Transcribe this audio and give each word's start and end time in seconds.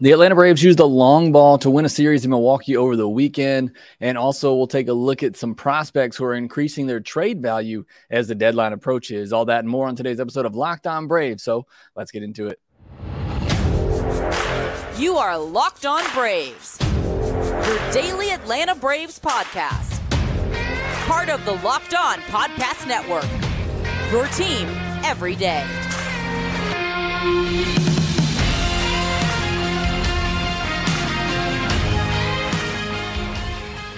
The 0.00 0.12
Atlanta 0.12 0.36
Braves 0.36 0.62
used 0.62 0.78
a 0.78 0.84
long 0.84 1.32
ball 1.32 1.58
to 1.58 1.70
win 1.70 1.84
a 1.84 1.88
series 1.88 2.24
in 2.24 2.30
Milwaukee 2.30 2.76
over 2.76 2.94
the 2.94 3.08
weekend. 3.08 3.72
And 4.00 4.16
also, 4.16 4.54
we'll 4.54 4.68
take 4.68 4.86
a 4.86 4.92
look 4.92 5.24
at 5.24 5.36
some 5.36 5.56
prospects 5.56 6.16
who 6.16 6.24
are 6.24 6.34
increasing 6.34 6.86
their 6.86 7.00
trade 7.00 7.42
value 7.42 7.84
as 8.08 8.28
the 8.28 8.36
deadline 8.36 8.72
approaches. 8.72 9.32
All 9.32 9.44
that 9.46 9.60
and 9.60 9.68
more 9.68 9.88
on 9.88 9.96
today's 9.96 10.20
episode 10.20 10.46
of 10.46 10.54
Locked 10.54 10.86
On 10.86 11.08
Braves. 11.08 11.42
So 11.42 11.66
let's 11.96 12.12
get 12.12 12.22
into 12.22 12.46
it. 12.46 12.60
You 15.00 15.16
are 15.16 15.36
Locked 15.36 15.84
On 15.84 16.04
Braves, 16.14 16.78
your 16.80 17.92
daily 17.92 18.30
Atlanta 18.30 18.76
Braves 18.76 19.18
podcast. 19.18 19.98
Part 21.08 21.28
of 21.28 21.44
the 21.44 21.54
Locked 21.54 21.94
On 21.94 22.18
Podcast 22.20 22.86
Network, 22.86 23.26
your 24.12 24.26
team 24.28 24.68
every 25.04 25.34
day. 25.34 25.66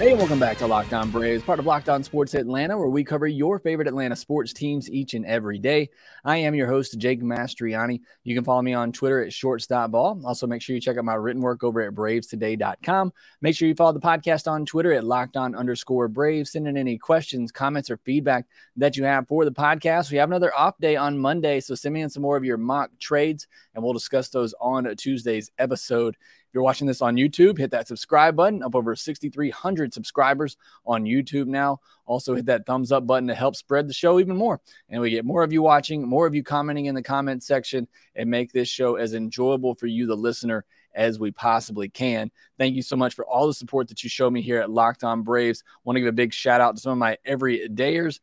Hey, 0.00 0.14
welcome 0.14 0.40
back 0.40 0.56
to 0.56 0.66
Locked 0.66 0.94
On 0.94 1.10
Braves, 1.10 1.42
part 1.42 1.58
of 1.58 1.66
Locked 1.66 1.90
On 1.90 2.02
Sports 2.02 2.32
Atlanta, 2.32 2.78
where 2.78 2.88
we 2.88 3.04
cover 3.04 3.26
your 3.26 3.58
favorite 3.58 3.86
Atlanta 3.86 4.16
sports 4.16 4.54
teams 4.54 4.90
each 4.90 5.12
and 5.12 5.26
every 5.26 5.58
day. 5.58 5.90
I 6.24 6.38
am 6.38 6.54
your 6.54 6.68
host, 6.68 6.96
Jake 6.96 7.20
Mastriani. 7.20 8.00
You 8.24 8.34
can 8.34 8.42
follow 8.42 8.62
me 8.62 8.72
on 8.72 8.92
Twitter 8.92 9.22
at 9.22 9.30
shortstopball. 9.30 10.24
Also, 10.24 10.46
make 10.46 10.62
sure 10.62 10.74
you 10.74 10.80
check 10.80 10.96
out 10.96 11.04
my 11.04 11.12
written 11.16 11.42
work 11.42 11.62
over 11.62 11.82
at 11.82 11.92
bravestoday.com. 11.92 13.12
Make 13.42 13.54
sure 13.54 13.68
you 13.68 13.74
follow 13.74 13.92
the 13.92 14.00
podcast 14.00 14.50
on 14.50 14.64
Twitter 14.64 14.94
at 14.94 15.04
locked 15.04 15.36
on 15.36 15.54
underscore 15.54 16.08
braves. 16.08 16.52
Send 16.52 16.66
in 16.66 16.78
any 16.78 16.96
questions, 16.96 17.52
comments, 17.52 17.90
or 17.90 17.98
feedback 17.98 18.46
that 18.76 18.96
you 18.96 19.04
have 19.04 19.28
for 19.28 19.44
the 19.44 19.52
podcast. 19.52 20.10
We 20.10 20.16
have 20.16 20.30
another 20.30 20.56
off 20.56 20.78
day 20.78 20.96
on 20.96 21.18
Monday, 21.18 21.60
so 21.60 21.74
send 21.74 21.92
me 21.92 22.00
in 22.00 22.08
some 22.08 22.22
more 22.22 22.38
of 22.38 22.44
your 22.44 22.56
mock 22.56 22.90
trades, 23.00 23.46
and 23.74 23.84
we'll 23.84 23.92
discuss 23.92 24.30
those 24.30 24.54
on 24.62 24.96
Tuesday's 24.96 25.50
episode. 25.58 26.16
If 26.50 26.54
you're 26.54 26.64
watching 26.64 26.88
this 26.88 27.00
on 27.00 27.14
YouTube, 27.14 27.58
hit 27.58 27.70
that 27.70 27.86
subscribe 27.86 28.34
button. 28.34 28.64
Up 28.64 28.74
over 28.74 28.96
6,300 28.96 29.94
subscribers 29.94 30.56
on 30.84 31.04
YouTube 31.04 31.46
now. 31.46 31.78
Also, 32.06 32.34
hit 32.34 32.46
that 32.46 32.66
thumbs 32.66 32.90
up 32.90 33.06
button 33.06 33.28
to 33.28 33.36
help 33.36 33.54
spread 33.54 33.86
the 33.86 33.92
show 33.92 34.18
even 34.18 34.34
more. 34.34 34.60
And 34.88 35.00
we 35.00 35.10
get 35.10 35.24
more 35.24 35.44
of 35.44 35.52
you 35.52 35.62
watching, 35.62 36.04
more 36.04 36.26
of 36.26 36.34
you 36.34 36.42
commenting 36.42 36.86
in 36.86 36.96
the 36.96 37.04
comment 37.04 37.44
section, 37.44 37.86
and 38.16 38.28
make 38.28 38.50
this 38.50 38.68
show 38.68 38.96
as 38.96 39.14
enjoyable 39.14 39.76
for 39.76 39.86
you, 39.86 40.08
the 40.08 40.16
listener, 40.16 40.64
as 40.92 41.20
we 41.20 41.30
possibly 41.30 41.88
can. 41.88 42.32
Thank 42.58 42.74
you 42.74 42.82
so 42.82 42.96
much 42.96 43.14
for 43.14 43.24
all 43.24 43.46
the 43.46 43.54
support 43.54 43.86
that 43.86 44.02
you 44.02 44.10
show 44.10 44.28
me 44.28 44.42
here 44.42 44.60
at 44.60 44.70
Locked 44.70 45.04
On 45.04 45.22
Braves. 45.22 45.62
Want 45.84 45.98
to 45.98 46.00
give 46.00 46.08
a 46.08 46.12
big 46.12 46.32
shout 46.32 46.60
out 46.60 46.74
to 46.74 46.82
some 46.82 46.90
of 46.90 46.98
my 46.98 47.16
everydayers 47.24 48.18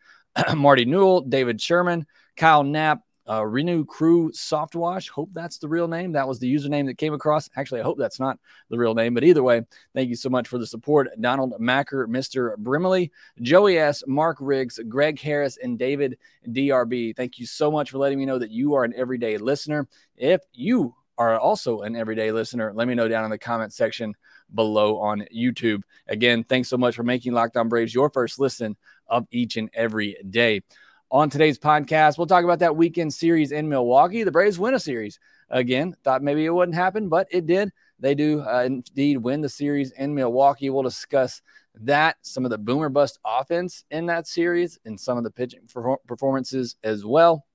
Marty 0.55 0.85
Newell, 0.85 1.21
David 1.21 1.61
Sherman, 1.61 2.05
Kyle 2.35 2.63
Knapp, 2.63 3.01
uh, 3.29 3.45
Renew 3.45 3.85
Crew 3.85 4.31
Soft 4.33 4.75
Wash. 4.75 5.09
Hope 5.09 5.29
that's 5.33 5.57
the 5.57 5.67
real 5.67 5.87
name. 5.87 6.13
That 6.13 6.27
was 6.27 6.39
the 6.39 6.53
username 6.53 6.85
that 6.85 6.97
came 6.97 7.13
across. 7.13 7.49
Actually, 7.55 7.81
I 7.81 7.83
hope 7.83 7.97
that's 7.97 8.19
not 8.19 8.39
the 8.69 8.77
real 8.77 8.93
name, 8.93 9.13
but 9.13 9.23
either 9.23 9.43
way, 9.43 9.63
thank 9.93 10.09
you 10.09 10.15
so 10.15 10.29
much 10.29 10.47
for 10.47 10.57
the 10.57 10.67
support. 10.67 11.09
Donald 11.19 11.53
Macker, 11.59 12.07
Mr. 12.07 12.55
Brimley, 12.57 13.11
Joey 13.41 13.77
S., 13.77 14.03
Mark 14.07 14.37
Riggs, 14.39 14.79
Greg 14.87 15.19
Harris, 15.19 15.57
and 15.61 15.77
David 15.77 16.17
DRB. 16.47 17.15
Thank 17.15 17.39
you 17.39 17.45
so 17.45 17.69
much 17.69 17.91
for 17.91 17.97
letting 17.97 18.19
me 18.19 18.25
know 18.25 18.39
that 18.39 18.51
you 18.51 18.73
are 18.75 18.83
an 18.83 18.93
everyday 18.95 19.37
listener. 19.37 19.87
If 20.15 20.41
you 20.53 20.95
are 21.17 21.39
also 21.39 21.81
an 21.81 21.95
everyday 21.95 22.31
listener, 22.31 22.71
let 22.73 22.87
me 22.87 22.95
know 22.95 23.07
down 23.07 23.25
in 23.25 23.31
the 23.31 23.37
comment 23.37 23.73
section 23.73 24.15
below 24.53 24.99
on 24.99 25.25
YouTube. 25.35 25.81
Again, 26.07 26.43
thanks 26.43 26.69
so 26.69 26.77
much 26.77 26.95
for 26.95 27.03
making 27.03 27.33
Locked 27.33 27.57
On 27.57 27.67
Braves 27.67 27.93
your 27.93 28.09
first 28.09 28.39
listen 28.39 28.77
of 29.07 29.27
each 29.31 29.57
and 29.57 29.69
every 29.73 30.17
day. 30.29 30.61
On 31.09 31.29
today's 31.29 31.57
podcast, 31.57 32.17
we'll 32.17 32.27
talk 32.27 32.43
about 32.43 32.59
that 32.59 32.75
weekend 32.75 33.13
series 33.13 33.53
in 33.53 33.69
Milwaukee. 33.69 34.23
The 34.23 34.31
Braves 34.31 34.59
win 34.59 34.73
a 34.73 34.79
series 34.79 35.19
again. 35.49 35.95
Thought 36.03 36.21
maybe 36.21 36.43
it 36.43 36.49
wouldn't 36.49 36.75
happen, 36.75 37.07
but 37.07 37.27
it 37.31 37.45
did. 37.45 37.71
They 37.97 38.13
do 38.13 38.41
uh, 38.41 38.63
indeed 38.65 39.15
win 39.19 39.39
the 39.39 39.47
series 39.47 39.91
in 39.91 40.13
Milwaukee. 40.13 40.69
We'll 40.69 40.83
discuss 40.83 41.41
that, 41.75 42.17
some 42.23 42.43
of 42.43 42.51
the 42.51 42.57
boomer 42.57 42.89
bust 42.89 43.19
offense 43.23 43.85
in 43.89 44.07
that 44.07 44.27
series, 44.27 44.79
and 44.83 44.99
some 44.99 45.17
of 45.17 45.23
the 45.23 45.31
pitching 45.31 45.61
performances 46.07 46.75
as 46.83 47.05
well. 47.05 47.45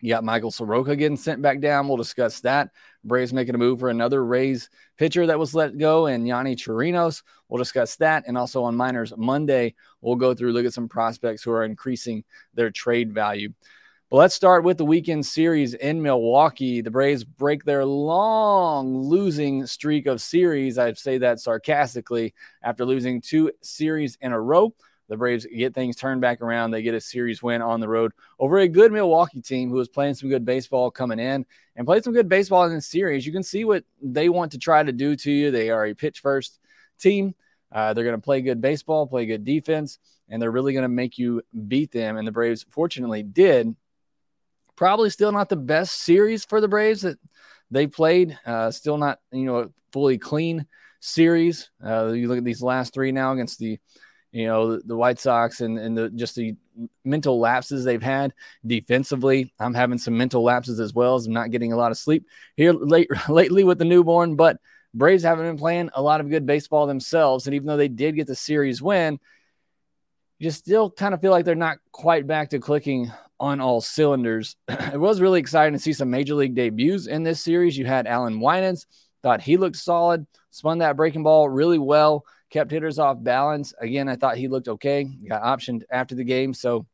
You 0.00 0.10
got 0.10 0.24
Michael 0.24 0.52
Soroka 0.52 0.94
getting 0.94 1.16
sent 1.16 1.42
back 1.42 1.60
down. 1.60 1.88
We'll 1.88 1.96
discuss 1.96 2.40
that. 2.40 2.70
Braves 3.04 3.32
making 3.32 3.54
a 3.54 3.58
move 3.58 3.80
for 3.80 3.90
another 3.90 4.24
Rays 4.24 4.70
pitcher 4.96 5.26
that 5.26 5.38
was 5.38 5.54
let 5.54 5.76
go, 5.76 6.06
and 6.06 6.26
Yonny 6.26 6.56
Chirinos. 6.56 7.22
We'll 7.48 7.58
discuss 7.58 7.96
that. 7.96 8.24
And 8.26 8.38
also 8.38 8.62
on 8.62 8.76
Minors 8.76 9.12
Monday, 9.16 9.74
we'll 10.00 10.16
go 10.16 10.34
through, 10.34 10.52
look 10.52 10.66
at 10.66 10.74
some 10.74 10.88
prospects 10.88 11.42
who 11.42 11.50
are 11.50 11.64
increasing 11.64 12.22
their 12.54 12.70
trade 12.70 13.12
value. 13.12 13.52
But 14.10 14.18
let's 14.18 14.34
start 14.34 14.64
with 14.64 14.78
the 14.78 14.86
weekend 14.86 15.26
series 15.26 15.74
in 15.74 16.00
Milwaukee. 16.00 16.80
The 16.80 16.90
Braves 16.90 17.24
break 17.24 17.64
their 17.64 17.84
long 17.84 18.96
losing 19.02 19.66
streak 19.66 20.06
of 20.06 20.22
series. 20.22 20.78
I 20.78 20.92
say 20.94 21.18
that 21.18 21.40
sarcastically 21.40 22.34
after 22.62 22.86
losing 22.86 23.20
two 23.20 23.50
series 23.60 24.16
in 24.20 24.32
a 24.32 24.40
row 24.40 24.72
the 25.08 25.16
Braves 25.16 25.46
get 25.46 25.74
things 25.74 25.96
turned 25.96 26.20
back 26.20 26.40
around. 26.40 26.70
They 26.70 26.82
get 26.82 26.94
a 26.94 27.00
series 27.00 27.42
win 27.42 27.62
on 27.62 27.80
the 27.80 27.88
road 27.88 28.12
over 28.38 28.58
a 28.58 28.68
good 28.68 28.92
Milwaukee 28.92 29.40
team 29.40 29.70
who 29.70 29.76
was 29.76 29.88
playing 29.88 30.14
some 30.14 30.28
good 30.28 30.44
baseball 30.44 30.90
coming 30.90 31.18
in 31.18 31.46
and 31.76 31.86
played 31.86 32.04
some 32.04 32.12
good 32.12 32.28
baseball 32.28 32.64
in 32.64 32.74
the 32.74 32.80
series. 32.80 33.26
You 33.26 33.32
can 33.32 33.42
see 33.42 33.64
what 33.64 33.84
they 34.02 34.28
want 34.28 34.52
to 34.52 34.58
try 34.58 34.82
to 34.82 34.92
do 34.92 35.16
to 35.16 35.30
you. 35.30 35.50
They 35.50 35.70
are 35.70 35.86
a 35.86 35.94
pitch 35.94 36.20
first 36.20 36.58
team. 36.98 37.34
Uh, 37.72 37.92
they're 37.92 38.04
going 38.04 38.16
to 38.16 38.22
play 38.24 38.40
good 38.40 38.60
baseball, 38.60 39.06
play 39.06 39.26
good 39.26 39.44
defense, 39.44 39.98
and 40.28 40.40
they're 40.40 40.50
really 40.50 40.72
going 40.72 40.82
to 40.82 40.88
make 40.88 41.18
you 41.18 41.42
beat 41.66 41.90
them. 41.90 42.16
And 42.16 42.26
the 42.26 42.32
Braves, 42.32 42.64
fortunately, 42.70 43.22
did. 43.22 43.74
Probably 44.76 45.10
still 45.10 45.32
not 45.32 45.48
the 45.48 45.56
best 45.56 46.02
series 46.02 46.44
for 46.44 46.60
the 46.60 46.68
Braves 46.68 47.02
that 47.02 47.18
they 47.70 47.86
played. 47.86 48.38
Uh, 48.46 48.70
still 48.70 48.96
not, 48.96 49.20
you 49.32 49.44
know, 49.44 49.58
a 49.58 49.70
fully 49.92 50.18
clean 50.18 50.66
series. 51.00 51.70
Uh, 51.84 52.12
you 52.12 52.28
look 52.28 52.38
at 52.38 52.44
these 52.44 52.62
last 52.62 52.94
three 52.94 53.12
now 53.12 53.32
against 53.32 53.58
the 53.58 53.78
you 54.32 54.46
know 54.46 54.72
the, 54.72 54.82
the 54.84 54.96
White 54.96 55.18
Sox 55.18 55.60
and 55.60 55.78
and 55.78 55.96
the 55.96 56.10
just 56.10 56.34
the 56.36 56.56
mental 57.04 57.40
lapses 57.40 57.84
they've 57.84 58.02
had 58.02 58.32
defensively. 58.66 59.52
I'm 59.58 59.74
having 59.74 59.98
some 59.98 60.16
mental 60.16 60.42
lapses 60.42 60.80
as 60.80 60.94
well 60.94 61.14
as 61.14 61.26
I'm 61.26 61.32
not 61.32 61.50
getting 61.50 61.72
a 61.72 61.76
lot 61.76 61.90
of 61.90 61.98
sleep 61.98 62.26
here 62.56 62.72
late, 62.72 63.08
lately 63.28 63.64
with 63.64 63.78
the 63.78 63.84
newborn, 63.84 64.36
but 64.36 64.58
Braves 64.94 65.22
haven't 65.22 65.46
been 65.46 65.58
playing 65.58 65.90
a 65.94 66.02
lot 66.02 66.20
of 66.20 66.30
good 66.30 66.46
baseball 66.46 66.86
themselves. 66.86 67.46
And 67.46 67.54
even 67.54 67.66
though 67.66 67.76
they 67.76 67.88
did 67.88 68.16
get 68.16 68.26
the 68.26 68.34
series 68.34 68.80
win, 68.80 69.18
you 70.38 70.50
still 70.50 70.90
kind 70.90 71.14
of 71.14 71.20
feel 71.20 71.30
like 71.30 71.44
they're 71.44 71.54
not 71.54 71.78
quite 71.92 72.26
back 72.26 72.50
to 72.50 72.58
clicking 72.58 73.12
on 73.40 73.60
all 73.60 73.80
cylinders. 73.80 74.56
it 74.68 74.98
was 74.98 75.20
really 75.20 75.40
exciting 75.40 75.74
to 75.74 75.78
see 75.78 75.92
some 75.92 76.10
major 76.10 76.34
league 76.34 76.54
debuts 76.54 77.06
in 77.06 77.22
this 77.22 77.42
series. 77.42 77.76
You 77.76 77.86
had 77.86 78.06
Allan 78.06 78.40
Winans, 78.40 78.86
thought 79.22 79.42
he 79.42 79.56
looked 79.56 79.76
solid, 79.76 80.26
spun 80.50 80.78
that 80.78 80.96
breaking 80.96 81.22
ball 81.22 81.48
really 81.48 81.78
well 81.78 82.24
kept 82.50 82.70
hitters 82.70 82.98
off 82.98 83.22
balance. 83.22 83.74
Again, 83.80 84.08
I 84.08 84.16
thought 84.16 84.36
he 84.36 84.48
looked 84.48 84.68
okay. 84.68 85.04
Got 85.04 85.42
optioned 85.42 85.82
after 85.90 86.14
the 86.14 86.24
game, 86.24 86.54
so 86.54 86.86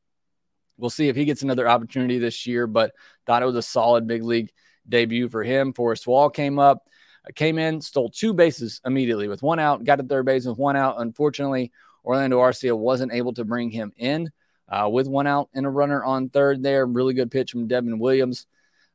we'll 0.77 0.91
see 0.91 1.09
if 1.09 1.17
he 1.17 1.25
gets 1.25 1.43
another 1.43 1.69
opportunity 1.69 2.19
this 2.19 2.47
year. 2.47 2.67
But 2.67 2.93
thought 3.27 3.43
it 3.43 3.47
was 3.47 3.57
a 3.57 3.63
solid 3.63 4.07
big 4.07 4.23
league 4.23 4.53
debut 4.89 5.29
for 5.29 5.43
him. 5.43 5.73
Forrest 5.73 6.07
Wall 6.07 6.31
came 6.31 6.59
up, 6.59 6.87
uh, 7.27 7.33
came 7.35 7.59
in, 7.59 7.81
stole 7.81 8.11
two 8.11 8.35
bases 8.35 8.81
immediately 8.85 9.29
with 9.29 9.43
one 9.43 9.59
out, 9.59 9.85
got 9.85 9.97
to 9.97 10.03
third 10.03 10.27
base 10.27 10.47
with 10.47 10.59
one 10.59 10.77
out. 10.77 11.01
Unfortunately, 11.01 11.73
Orlando 12.05 12.39
Arcia 12.39 12.77
wasn't 12.77 13.13
able 13.13 13.33
to 13.35 13.45
bring 13.45 13.71
him 13.71 13.93
in 13.97 14.31
uh, 14.69 14.89
with 14.91 15.07
one 15.07 15.27
out 15.27 15.49
and 15.55 15.67
a 15.67 15.71
runner 15.71 16.05
on 16.05 16.29
third 16.29 16.63
there. 16.63 16.87
Really 16.87 17.15
good 17.15 17.31
pitch 17.31 17.53
from 17.53 17.67
Devin 17.67 17.99
Williams. 17.99 18.47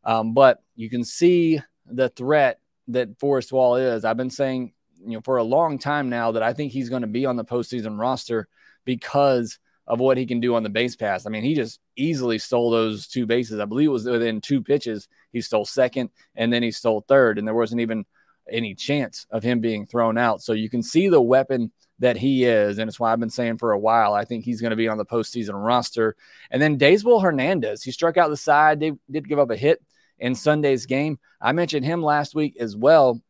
Um, 0.04 0.34
but 0.34 0.62
you 0.76 0.90
can 0.90 1.04
see 1.04 1.60
the 1.86 2.10
threat 2.10 2.60
that 2.88 3.20
Forrest 3.20 3.52
Wall 3.52 3.76
is. 3.76 4.06
I've 4.06 4.18
been 4.18 4.30
saying 4.30 4.74
you 5.06 5.14
know 5.14 5.22
for 5.22 5.38
a 5.38 5.44
long 5.44 5.78
time 5.78 6.10
now 6.10 6.32
that 6.32 6.44
I 6.44 6.54
think 6.54 6.72
he's 6.72 6.90
going 6.90 7.02
to 7.02 7.08
be 7.08 7.26
on 7.26 7.36
the 7.36 7.46
postseason 7.46 8.00
roster 8.00 8.48
because 8.86 9.60
of 9.88 10.00
what 10.00 10.18
he 10.18 10.26
can 10.26 10.40
do 10.40 10.54
on 10.56 10.64
the 10.64 10.70
base 10.70 10.96
pass. 10.96 11.26
I 11.26 11.30
mean, 11.30 11.44
he 11.44 11.56
just 11.56 11.80
easily 11.96 12.38
stole 12.38 12.70
those 12.70 13.08
two 13.08 13.26
bases. 13.26 13.60
I 13.60 13.66
believe 13.66 13.88
it 13.88 13.92
was 13.92 14.06
within 14.06 14.40
two 14.40 14.62
pitches. 14.62 15.08
He 15.34 15.42
stole 15.42 15.66
second 15.66 16.12
and 16.36 16.54
then 16.54 16.62
he 16.62 16.72
stole 16.72 17.04
third, 17.08 17.38
and 17.38 17.48
there 17.48 17.56
wasn't 17.56 17.82
even 17.82 18.06
any 18.52 18.76
chance 18.76 19.26
of 19.32 19.44
him 19.44 19.60
being 19.60 19.86
thrown 19.86 20.18
out. 20.18 20.42
So 20.42 20.54
you 20.54 20.70
can 20.70 20.84
see 20.84 21.08
the 21.08 21.22
weapon 21.22 21.72
that 22.00 22.18
he 22.18 22.46
is, 22.46 22.78
and 22.78 22.88
it's 22.88 23.00
why 23.00 23.12
I've 23.12 23.20
been 23.20 23.30
saying 23.30 23.58
for 23.58 23.74
a 23.74 23.80
while. 23.80 24.14
I 24.14 24.26
think 24.26 24.46
he's 24.46 24.62
going 24.62 24.72
to 24.72 24.78
be 24.78 24.88
on 24.88 24.98
the 24.98 25.06
postseason 25.06 25.54
roster. 25.54 26.16
And 26.50 26.62
then 26.62 26.78
Daysbel 26.78 27.20
Hernandez, 27.22 27.84
he 27.84 27.92
struck 27.92 28.18
out 28.18 28.30
the 28.30 28.38
side. 28.38 28.80
They 28.80 28.94
did 29.12 29.28
give 29.28 29.40
up 29.40 29.52
a 29.52 29.58
hit 29.58 29.84
in 30.18 30.34
Sunday's 30.36 30.86
game. 30.86 31.20
I 31.42 31.52
mentioned 31.52 31.86
him 31.86 32.02
last 32.02 32.36
week 32.36 32.58
as 32.60 32.76
well. 32.76 33.22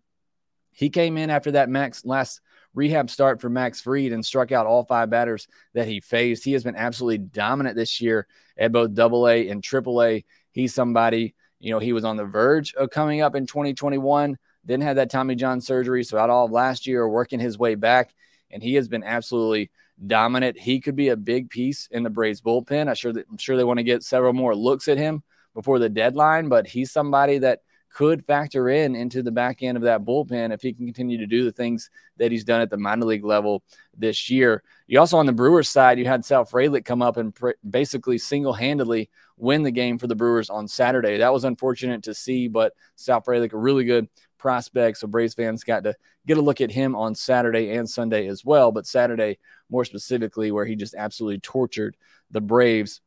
He 0.79 0.89
came 0.89 1.17
in 1.17 1.29
after 1.29 1.51
that 1.51 1.67
max 1.67 2.05
last 2.05 2.39
rehab 2.73 3.09
start 3.09 3.41
for 3.41 3.49
Max 3.49 3.81
Fried 3.81 4.13
and 4.13 4.25
struck 4.25 4.53
out 4.53 4.65
all 4.65 4.85
five 4.85 5.09
batters 5.09 5.45
that 5.73 5.89
he 5.89 5.99
faced. 5.99 6.45
He 6.45 6.53
has 6.53 6.63
been 6.63 6.77
absolutely 6.77 7.17
dominant 7.17 7.75
this 7.75 7.99
year 7.99 8.27
at 8.57 8.71
both 8.71 8.93
double 8.93 9.27
A 9.27 9.49
and 9.49 9.61
triple 9.61 10.01
A. 10.01 10.23
He's 10.53 10.73
somebody, 10.73 11.35
you 11.59 11.73
know, 11.73 11.79
he 11.79 11.91
was 11.91 12.05
on 12.05 12.15
the 12.15 12.23
verge 12.23 12.73
of 12.75 12.91
coming 12.91 13.19
up 13.19 13.35
in 13.35 13.45
2021, 13.45 14.37
didn't 14.65 14.83
have 14.83 14.95
that 14.95 15.11
Tommy 15.11 15.35
John 15.35 15.59
surgery. 15.59 16.05
So 16.05 16.17
out 16.17 16.29
all 16.29 16.45
of 16.45 16.51
last 16.51 16.87
year, 16.87 17.05
working 17.09 17.41
his 17.41 17.59
way 17.59 17.75
back, 17.75 18.13
and 18.49 18.63
he 18.63 18.75
has 18.75 18.87
been 18.87 19.03
absolutely 19.03 19.71
dominant. 20.07 20.57
He 20.57 20.79
could 20.79 20.95
be 20.95 21.09
a 21.09 21.17
big 21.17 21.49
piece 21.49 21.89
in 21.91 22.03
the 22.03 22.09
Braves 22.09 22.39
bullpen. 22.39 22.87
I'm 22.87 22.95
sure 22.95 23.11
that 23.11 23.25
I'm 23.29 23.37
sure 23.37 23.57
they 23.57 23.65
want 23.65 23.79
to 23.79 23.83
get 23.83 24.03
several 24.03 24.31
more 24.31 24.55
looks 24.55 24.87
at 24.87 24.97
him 24.97 25.23
before 25.53 25.77
the 25.77 25.89
deadline, 25.89 26.47
but 26.47 26.67
he's 26.67 26.89
somebody 26.89 27.39
that 27.39 27.63
could 27.89 28.25
factor 28.25 28.69
in 28.69 28.95
into 28.95 29.23
the 29.23 29.31
back 29.31 29.63
end 29.63 29.77
of 29.77 29.83
that 29.83 30.03
bullpen 30.03 30.53
if 30.53 30.61
he 30.61 30.73
can 30.73 30.85
continue 30.85 31.17
to 31.17 31.25
do 31.25 31.43
the 31.43 31.51
things 31.51 31.89
that 32.17 32.31
he's 32.31 32.43
done 32.43 32.61
at 32.61 32.69
the 32.69 32.77
minor 32.77 33.05
league 33.05 33.25
level 33.25 33.63
this 33.97 34.29
year. 34.29 34.63
You 34.87 34.99
also 34.99 35.17
on 35.17 35.25
the 35.25 35.33
Brewers 35.33 35.69
side, 35.69 35.99
you 35.99 36.05
had 36.05 36.23
Sal 36.23 36.45
Frelick 36.45 36.85
come 36.85 37.01
up 37.01 37.17
and 37.17 37.33
pr- 37.33 37.51
basically 37.67 38.17
single 38.17 38.53
handedly 38.53 39.09
win 39.37 39.63
the 39.63 39.71
game 39.71 39.97
for 39.97 40.07
the 40.07 40.15
Brewers 40.15 40.49
on 40.49 40.67
Saturday. 40.67 41.17
That 41.17 41.33
was 41.33 41.43
unfortunate 41.43 42.03
to 42.03 42.13
see, 42.13 42.47
but 42.47 42.73
Sal 42.95 43.21
Frelick, 43.21 43.53
a 43.53 43.57
really 43.57 43.85
good 43.85 44.07
prospect. 44.37 44.97
So 44.97 45.07
Braves 45.07 45.33
fans 45.33 45.63
got 45.63 45.83
to 45.83 45.95
get 46.25 46.37
a 46.37 46.41
look 46.41 46.61
at 46.61 46.71
him 46.71 46.95
on 46.95 47.15
Saturday 47.15 47.71
and 47.71 47.89
Sunday 47.89 48.27
as 48.27 48.43
well. 48.43 48.71
But 48.71 48.87
Saturday, 48.87 49.37
more 49.69 49.85
specifically, 49.85 50.51
where 50.51 50.65
he 50.65 50.75
just 50.75 50.95
absolutely 50.95 51.39
tortured 51.39 51.95
the 52.31 52.41
Braves 52.41 53.01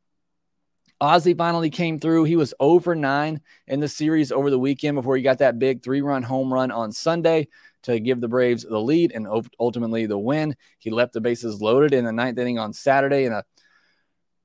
Ozzie 1.02 1.34
finally 1.34 1.68
came 1.68 1.98
through. 1.98 2.22
He 2.22 2.36
was 2.36 2.54
over 2.60 2.94
nine 2.94 3.40
in 3.66 3.80
the 3.80 3.88
series 3.88 4.30
over 4.30 4.50
the 4.50 4.58
weekend 4.58 4.94
before 4.94 5.16
he 5.16 5.22
got 5.22 5.38
that 5.38 5.58
big 5.58 5.82
three 5.82 6.00
run 6.00 6.22
home 6.22 6.54
run 6.54 6.70
on 6.70 6.92
Sunday 6.92 7.48
to 7.82 7.98
give 7.98 8.20
the 8.20 8.28
Braves 8.28 8.62
the 8.62 8.78
lead 8.78 9.10
and 9.10 9.26
ultimately 9.58 10.06
the 10.06 10.16
win. 10.16 10.54
He 10.78 10.90
left 10.90 11.12
the 11.12 11.20
bases 11.20 11.60
loaded 11.60 11.92
in 11.92 12.04
the 12.04 12.12
ninth 12.12 12.38
inning 12.38 12.60
on 12.60 12.72
Saturday 12.72 13.24
in 13.24 13.32
a 13.32 13.42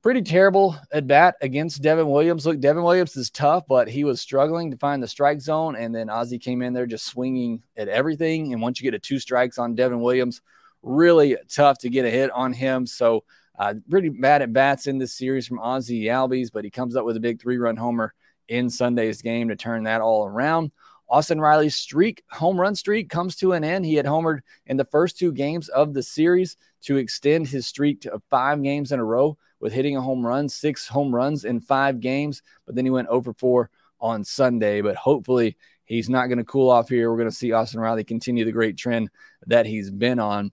pretty 0.02 0.24
terrible 0.24 0.76
at 0.92 1.06
bat 1.06 1.36
against 1.42 1.84
Devin 1.84 2.10
Williams. 2.10 2.48
Look, 2.48 2.60
Devin 2.60 2.82
Williams 2.82 3.16
is 3.16 3.30
tough, 3.30 3.66
but 3.70 3.88
he 3.88 4.04
was 4.04 4.20
struggling 4.20 4.72
to 4.72 4.78
find 4.78 5.04
the 5.04 5.08
strike 5.08 5.42
zone. 5.42 5.76
And 5.76 5.94
then 5.94 6.10
Ozzie 6.10 6.40
came 6.40 6.64
in 6.64 6.74
there 6.74 6.88
just 6.88 7.06
swinging 7.06 7.62
at 7.78 7.88
everything. 7.88 8.52
And 8.52 8.64
once 8.64 8.82
you 8.82 8.90
get 8.90 8.96
a 8.96 9.00
two 9.00 9.20
strikes 9.20 9.60
on 9.60 9.76
Devin 9.76 10.02
Williams, 10.02 10.42
really 10.82 11.38
tough 11.54 11.78
to 11.80 11.90
get 11.90 12.06
a 12.06 12.10
hit 12.10 12.32
on 12.32 12.52
him. 12.52 12.88
So 12.88 13.26
uh, 13.58 13.74
pretty 13.90 14.10
bad 14.10 14.42
at 14.42 14.54
bats 14.54 14.88
in 14.88 14.98
this 14.98 15.14
series 15.14 15.48
from 15.48 15.60
Ozzie 15.60 16.06
Albies, 16.06 16.52
but 16.52 16.64
he 16.64 16.70
comes 16.70 16.96
up 16.96 17.06
with 17.06 17.18
a 17.18 17.22
big 17.22 17.42
three 17.42 17.58
run 17.58 17.78
homer 17.78 18.14
in 18.48 18.70
Sunday's 18.70 19.22
game 19.22 19.50
to 19.50 19.56
turn 19.56 19.84
that 19.84 20.02
all 20.02 20.26
around. 20.26 20.72
Austin 21.10 21.40
Riley's 21.40 21.76
streak, 21.76 22.24
home 22.30 22.60
run 22.60 22.76
streak, 22.76 23.10
comes 23.10 23.36
to 23.38 23.54
an 23.54 23.64
end. 23.64 23.86
He 23.86 23.96
had 23.96 24.06
homered 24.06 24.42
in 24.66 24.76
the 24.78 24.86
first 24.86 25.18
two 25.18 25.32
games 25.32 25.70
of 25.70 25.94
the 25.94 26.04
series 26.04 26.58
to 26.82 26.98
extend 26.98 27.48
his 27.48 27.66
streak 27.66 28.02
to 28.02 28.22
five 28.30 28.62
games 28.62 28.92
in 28.92 29.00
a 29.00 29.06
row 29.06 29.38
with 29.60 29.74
hitting 29.74 29.96
a 29.96 30.02
home 30.02 30.26
run, 30.26 30.50
six 30.50 30.88
home 30.88 31.16
runs 31.16 31.46
in 31.46 31.62
five 31.62 32.00
games. 32.00 32.42
But 32.66 32.76
then 32.76 32.86
he 32.86 32.92
went 32.92 33.08
over 33.08 33.34
4 33.34 33.70
on 34.00 34.24
Sunday. 34.24 34.82
But 34.82 34.96
hopefully, 34.96 35.58
he's 35.86 36.10
not 36.10 36.28
going 36.28 36.40
to 36.40 36.44
cool 36.44 36.70
off 36.70 36.90
here. 36.90 37.10
We're 37.10 37.18
going 37.18 37.30
to 37.30 37.36
see 37.36 37.54
Austin 37.54 37.80
Riley 37.80 38.04
continue 38.04 38.46
the 38.46 38.52
great 38.52 38.78
trend 38.78 39.10
that 39.48 39.66
he's 39.66 39.90
been 39.90 40.20
on. 40.20 40.52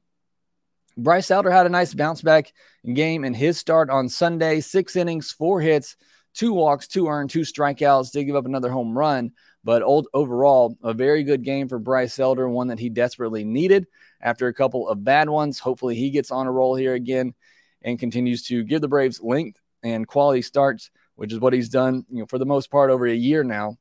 Bryce 0.96 1.30
Elder 1.30 1.50
had 1.50 1.66
a 1.66 1.70
nice 1.70 1.94
bounce 1.94 2.22
back 2.22 2.52
game 2.92 3.24
in 3.24 3.34
his 3.34 3.58
start 3.58 3.90
on 3.90 4.08
Sunday. 4.08 4.60
Six 4.60 4.96
innings, 4.96 5.32
four 5.32 5.60
hits, 5.60 5.96
two 6.34 6.52
walks, 6.52 6.86
two 6.86 7.08
earned, 7.08 7.30
two 7.30 7.40
strikeouts. 7.40 8.12
Did 8.12 8.24
give 8.24 8.36
up 8.36 8.46
another 8.46 8.70
home 8.70 8.96
run, 8.96 9.32
but 9.64 9.82
old, 9.82 10.06
overall, 10.14 10.76
a 10.82 10.92
very 10.92 11.24
good 11.24 11.42
game 11.42 11.68
for 11.68 11.78
Bryce 11.78 12.18
Elder, 12.18 12.48
one 12.48 12.68
that 12.68 12.78
he 12.78 12.88
desperately 12.88 13.44
needed 13.44 13.86
after 14.20 14.46
a 14.46 14.54
couple 14.54 14.88
of 14.88 15.04
bad 15.04 15.28
ones. 15.28 15.58
Hopefully, 15.58 15.96
he 15.96 16.10
gets 16.10 16.30
on 16.30 16.46
a 16.46 16.52
roll 16.52 16.76
here 16.76 16.94
again 16.94 17.34
and 17.82 17.98
continues 17.98 18.44
to 18.44 18.62
give 18.62 18.80
the 18.80 18.88
Braves 18.88 19.20
length 19.20 19.60
and 19.82 20.06
quality 20.06 20.42
starts, 20.42 20.90
which 21.16 21.32
is 21.32 21.40
what 21.40 21.52
he's 21.52 21.68
done, 21.68 22.04
you 22.08 22.20
know, 22.20 22.26
for 22.26 22.38
the 22.38 22.46
most 22.46 22.70
part 22.70 22.90
over 22.90 23.06
a 23.06 23.14
year 23.14 23.44
now 23.44 23.76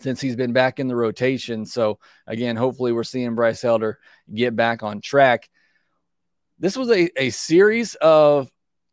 since 0.00 0.20
he's 0.20 0.36
been 0.36 0.52
back 0.54 0.80
in 0.80 0.88
the 0.88 0.96
rotation. 0.96 1.66
So 1.66 1.98
again, 2.26 2.56
hopefully, 2.56 2.92
we're 2.92 3.04
seeing 3.04 3.34
Bryce 3.34 3.64
Elder 3.64 3.98
get 4.32 4.54
back 4.54 4.82
on 4.82 5.00
track. 5.00 5.48
This 6.62 6.76
was 6.76 6.90
a, 6.92 7.10
a 7.20 7.30
series 7.30 7.96
of 7.96 8.48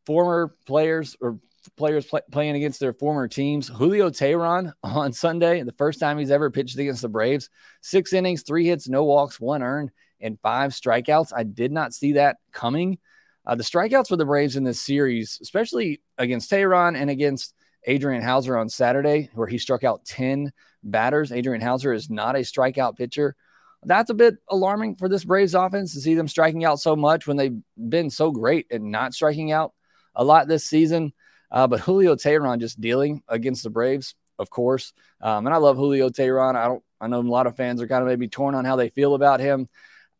former 0.07 0.55
players 0.65 1.15
or 1.21 1.37
players 1.77 2.03
play, 2.03 2.21
playing 2.31 2.55
against 2.55 2.79
their 2.79 2.93
former 2.93 3.27
teams. 3.27 3.67
Julio 3.67 4.09
Teheran 4.09 4.73
on 4.83 5.13
Sunday, 5.13 5.61
the 5.61 5.71
first 5.73 5.99
time 5.99 6.17
he's 6.17 6.31
ever 6.31 6.49
pitched 6.49 6.79
against 6.79 7.03
the 7.03 7.09
Braves, 7.09 7.51
six 7.81 8.11
innings, 8.11 8.41
three 8.41 8.65
hits, 8.65 8.89
no 8.89 9.03
walks, 9.03 9.39
one 9.39 9.61
earned, 9.61 9.91
and 10.19 10.39
five 10.41 10.71
strikeouts. 10.71 11.31
I 11.31 11.43
did 11.43 11.71
not 11.71 11.93
see 11.93 12.13
that 12.13 12.37
coming. 12.51 12.97
Uh, 13.45 13.53
the 13.53 13.63
strikeouts 13.63 14.07
for 14.07 14.17
the 14.17 14.25
Braves 14.25 14.55
in 14.55 14.63
this 14.63 14.81
series, 14.81 15.37
especially 15.39 16.01
against 16.17 16.49
Teheran 16.49 16.99
and 16.99 17.11
against 17.11 17.53
Adrian 17.83 18.23
Houser 18.23 18.57
on 18.57 18.67
Saturday, 18.67 19.29
where 19.35 19.47
he 19.47 19.59
struck 19.59 19.83
out 19.83 20.03
10 20.05 20.51
batters. 20.81 21.31
Adrian 21.31 21.61
Houser 21.61 21.93
is 21.93 22.09
not 22.09 22.35
a 22.35 22.39
strikeout 22.39 22.97
pitcher. 22.97 23.35
That's 23.83 24.09
a 24.09 24.13
bit 24.13 24.35
alarming 24.49 24.95
for 24.95 25.07
this 25.07 25.23
Braves 25.23 25.55
offense 25.55 25.93
to 25.93 26.01
see 26.01 26.15
them 26.15 26.27
striking 26.27 26.65
out 26.65 26.79
so 26.79 26.95
much 26.95 27.27
when 27.27 27.37
they've 27.37 27.57
been 27.77 28.09
so 28.09 28.31
great 28.31 28.67
at 28.71 28.81
not 28.81 29.13
striking 29.13 29.51
out 29.51 29.73
a 30.15 30.23
lot 30.23 30.47
this 30.47 30.65
season. 30.65 31.13
Uh, 31.51 31.67
but 31.67 31.79
Julio 31.79 32.15
Teheran 32.15 32.59
just 32.59 32.79
dealing 32.79 33.23
against 33.27 33.63
the 33.63 33.69
Braves, 33.69 34.15
of 34.37 34.49
course. 34.49 34.93
Um, 35.21 35.47
and 35.47 35.53
I 35.53 35.57
love 35.57 35.77
Julio 35.77 36.09
Teheran. 36.09 36.55
I 36.55 36.65
don't. 36.65 36.83
I 37.01 37.07
know 37.07 37.21
a 37.21 37.23
lot 37.23 37.47
of 37.47 37.55
fans 37.55 37.81
are 37.81 37.87
kind 37.87 38.01
of 38.01 38.09
maybe 38.09 38.27
torn 38.27 38.55
on 38.55 38.65
how 38.65 38.75
they 38.75 38.89
feel 38.89 39.15
about 39.15 39.39
him. 39.39 39.69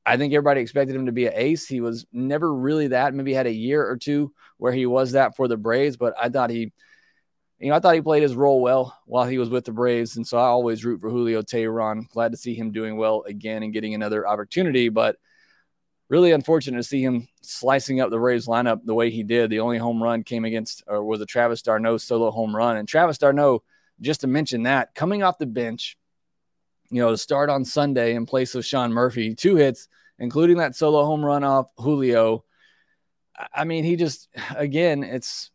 I 0.06 0.16
think 0.16 0.34
everybody 0.34 0.62
expected 0.62 0.96
him 0.96 1.08
to 1.08 1.12
be 1.12 1.28
an 1.28 1.34
ace. 1.36 1.68
He 1.68 1.82
was 1.82 2.06
never 2.14 2.52
really 2.54 2.88
that. 2.88 3.14
Maybe 3.14 3.34
had 3.34 3.48
a 3.48 3.52
year 3.52 3.86
or 3.86 3.98
two 3.98 4.34
where 4.58 4.72
he 4.72 4.86
was 4.86 5.12
that 5.12 5.36
for 5.36 5.48
the 5.48 5.58
Braves, 5.58 5.98
but 5.98 6.14
I 6.20 6.30
thought 6.30 6.50
he 6.50 6.72
you 7.60 7.70
know, 7.70 7.76
I 7.76 7.80
thought 7.80 7.96
he 7.96 8.02
played 8.02 8.24
his 8.24 8.36
role 8.36 8.62
well 8.62 8.98
while 9.06 9.28
he 9.28 9.38
was 9.38 9.50
with 9.50 9.66
the 9.66 9.72
Braves. 9.74 10.16
And 10.16 10.26
so 10.26 10.38
I 10.38 10.46
always 10.46 10.86
root 10.86 11.02
for 11.02 11.10
Julio 11.10 11.42
Teheran. 11.42 12.10
Glad 12.10 12.32
to 12.32 12.38
see 12.38 12.56
him 12.56 12.72
doing 12.72 12.96
well 12.96 13.24
again 13.28 13.64
and 13.64 13.74
getting 13.74 13.94
another 13.94 14.26
opportunity. 14.26 14.88
But 14.88 15.18
really 16.10 16.32
unfortunate 16.32 16.78
to 16.78 16.84
see 16.84 17.04
him 17.04 17.28
slicing 17.42 18.00
up 18.00 18.10
the 18.10 18.18
Braves 18.18 18.48
lineup 18.48 18.86
the 18.86 18.94
way 18.94 19.10
he 19.10 19.24
did. 19.24 19.50
The 19.50 19.60
only 19.60 19.78
home 19.78 20.02
run 20.02 20.24
came 20.24 20.46
against, 20.46 20.84
or 20.88 21.04
was 21.04 21.20
a 21.22 21.26
Travis 21.26 21.62
d'Arnaud 21.62 21.98
solo 21.98 22.32
home 22.32 22.56
run. 22.56 22.78
And 22.78 22.88
Travis 22.88 23.18
d'Arnaud, 23.18 23.62
just 24.00 24.22
to 24.22 24.28
mention 24.28 24.64
that, 24.64 24.96
coming 24.96 25.22
off 25.22 25.38
the 25.38 25.46
bench, 25.46 25.98
you 26.90 27.02
know, 27.02 27.12
to 27.12 27.18
start 27.18 27.50
on 27.50 27.66
Sunday 27.66 28.16
in 28.16 28.26
place 28.26 28.56
of 28.56 28.66
Sean 28.66 28.94
Murphy, 28.94 29.36
two 29.36 29.58
hits, 29.58 29.90
including 30.18 30.58
that 30.58 30.76
solo 30.76 31.06
home 31.06 31.24
run 31.24 31.44
off 31.44 31.68
Julio. 31.78 32.46
I 33.54 33.66
mean, 33.66 33.84
he 33.84 33.98
just, 33.98 34.30
again, 34.56 35.04
it's, 35.04 35.52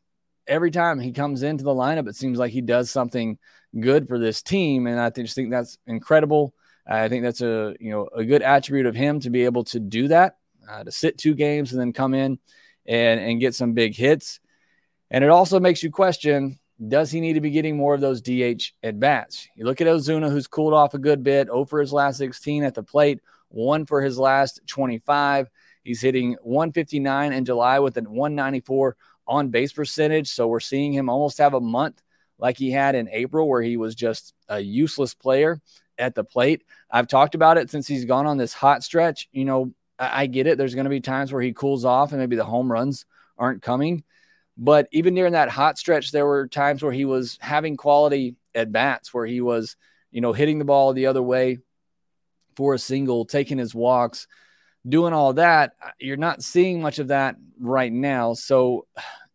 every 0.47 0.71
time 0.71 0.99
he 0.99 1.13
comes 1.13 1.43
into 1.43 1.65
the 1.65 1.75
lineup, 1.75 2.09
it 2.09 2.17
seems 2.17 2.39
like 2.39 2.53
he 2.53 2.61
does 2.61 2.91
something 2.91 3.39
good 3.79 4.09
for 4.09 4.19
this 4.19 4.43
team, 4.43 4.87
and 4.87 5.01
I 5.01 5.11
just 5.11 5.35
think 5.35 5.51
that's 5.51 5.79
incredible. 5.87 6.55
I 6.87 7.09
think 7.09 7.25
that's 7.25 7.41
a 7.41 7.75
you 7.81 7.91
know 7.91 8.09
a 8.15 8.25
good 8.25 8.43
attribute 8.43 8.87
of 8.87 8.95
him 8.95 9.21
to 9.21 9.31
be 9.31 9.45
able 9.45 9.65
to 9.65 9.81
do 9.81 10.09
that, 10.09 10.37
uh, 10.71 10.85
to 10.85 10.93
sit 10.93 11.19
two 11.19 11.35
games 11.35 11.73
and 11.73 11.81
then 11.81 11.93
come 11.93 12.15
in 12.15 12.39
and 12.87 13.21
and 13.21 13.41
get 13.41 13.55
some 13.55 13.73
big 13.73 13.95
hits. 13.95 14.41
And 15.11 15.25
it 15.25 15.31
also 15.31 15.61
makes 15.61 15.83
you 15.83 15.91
question: 15.91 16.59
Does 16.87 17.11
he 17.11 17.21
need 17.21 17.35
to 17.35 17.41
be 17.41 17.51
getting 17.51 17.77
more 17.77 17.95
of 17.95 18.01
those 18.01 18.21
DH 18.21 18.73
at 18.83 19.01
bats? 19.01 19.49
You 19.57 19.65
look 19.65 19.81
at 19.81 19.87
Ozuna, 19.87 20.31
who's 20.31 20.47
cooled 20.47 20.75
off 20.75 20.95
a 20.95 20.99
good 20.99 21.23
bit, 21.23 21.49
0 21.49 21.65
for 21.65 21.81
his 21.81 21.93
last 21.93 22.19
16 22.19 22.65
at 22.65 22.75
the 22.75 22.83
plate, 22.83 23.21
one 23.49 23.87
for 23.87 24.03
his 24.03 24.19
last 24.19 24.61
25. 24.67 25.49
He's 25.85 26.01
hitting 26.01 26.37
159 26.43 27.33
in 27.33 27.45
July 27.45 27.79
with 27.79 27.97
a 27.99 28.03
194 28.03 28.97
on 29.27 29.49
base 29.49 29.73
percentage. 29.73 30.29
So 30.29 30.47
we're 30.47 30.61
seeing 30.61 30.93
him 30.93 31.09
almost 31.09 31.39
have 31.39 31.55
a 31.55 31.61
month 31.61 32.03
like 32.39 32.59
he 32.59 32.71
had 32.71 32.95
in 32.95 33.09
April, 33.09 33.49
where 33.49 33.63
he 33.63 33.77
was 33.77 33.95
just 33.95 34.35
a 34.49 34.61
useless 34.61 35.15
player 35.15 35.61
at 35.99 36.15
the 36.15 36.25
plate. 36.25 36.65
I've 36.91 37.09
talked 37.09 37.35
about 37.35 37.59
it 37.59 37.71
since 37.71 37.87
he's 37.87 38.05
gone 38.05 38.27
on 38.27 38.37
this 38.37 38.53
hot 38.53 38.83
stretch. 38.83 39.29
You 39.33 39.45
know, 39.45 39.75
I, 39.99 40.23
I 40.23 40.27
get 40.27 40.47
it. 40.47 40.59
There's 40.59 40.75
going 40.75 40.85
to 40.85 40.91
be 40.91 41.01
times 41.01 41.33
where 41.33 41.43
he 41.43 41.53
cools 41.53 41.85
off 41.85 42.13
and 42.13 42.21
maybe 42.21 42.37
the 42.37 42.45
home 42.45 42.71
runs 42.71 43.07
aren't 43.39 43.63
coming. 43.63 44.05
But 44.57 44.89
even 44.93 45.15
during 45.15 45.33
that 45.33 45.49
hot 45.49 45.79
stretch, 45.79 46.13
there 46.13 46.27
were 46.27 46.47
times 46.47 46.83
where 46.83 46.93
he 46.93 47.05
was 47.05 47.39
having 47.41 47.77
quality 47.77 48.37
at 48.55 48.71
bats, 48.71 49.13
where 49.13 49.27
he 49.27 49.41
was, 49.41 49.77
you 50.11 50.21
know, 50.21 50.33
hitting 50.33 50.59
the 50.59 50.65
ball 50.65 50.93
the 50.93 51.07
other 51.07 51.23
way 51.23 51.59
for 52.57 52.75
a 52.75 52.79
single, 52.79 53.25
taking 53.25 53.59
his 53.59 53.75
walks 53.75 54.29
doing 54.89 55.13
all 55.13 55.33
that, 55.35 55.73
uh, 55.83 55.91
you're 55.99 56.17
not 56.17 56.43
seeing 56.43 56.81
much 56.81 56.99
of 56.99 57.09
that 57.09 57.37
right 57.59 57.93
now. 57.93 58.35
So 58.35 58.87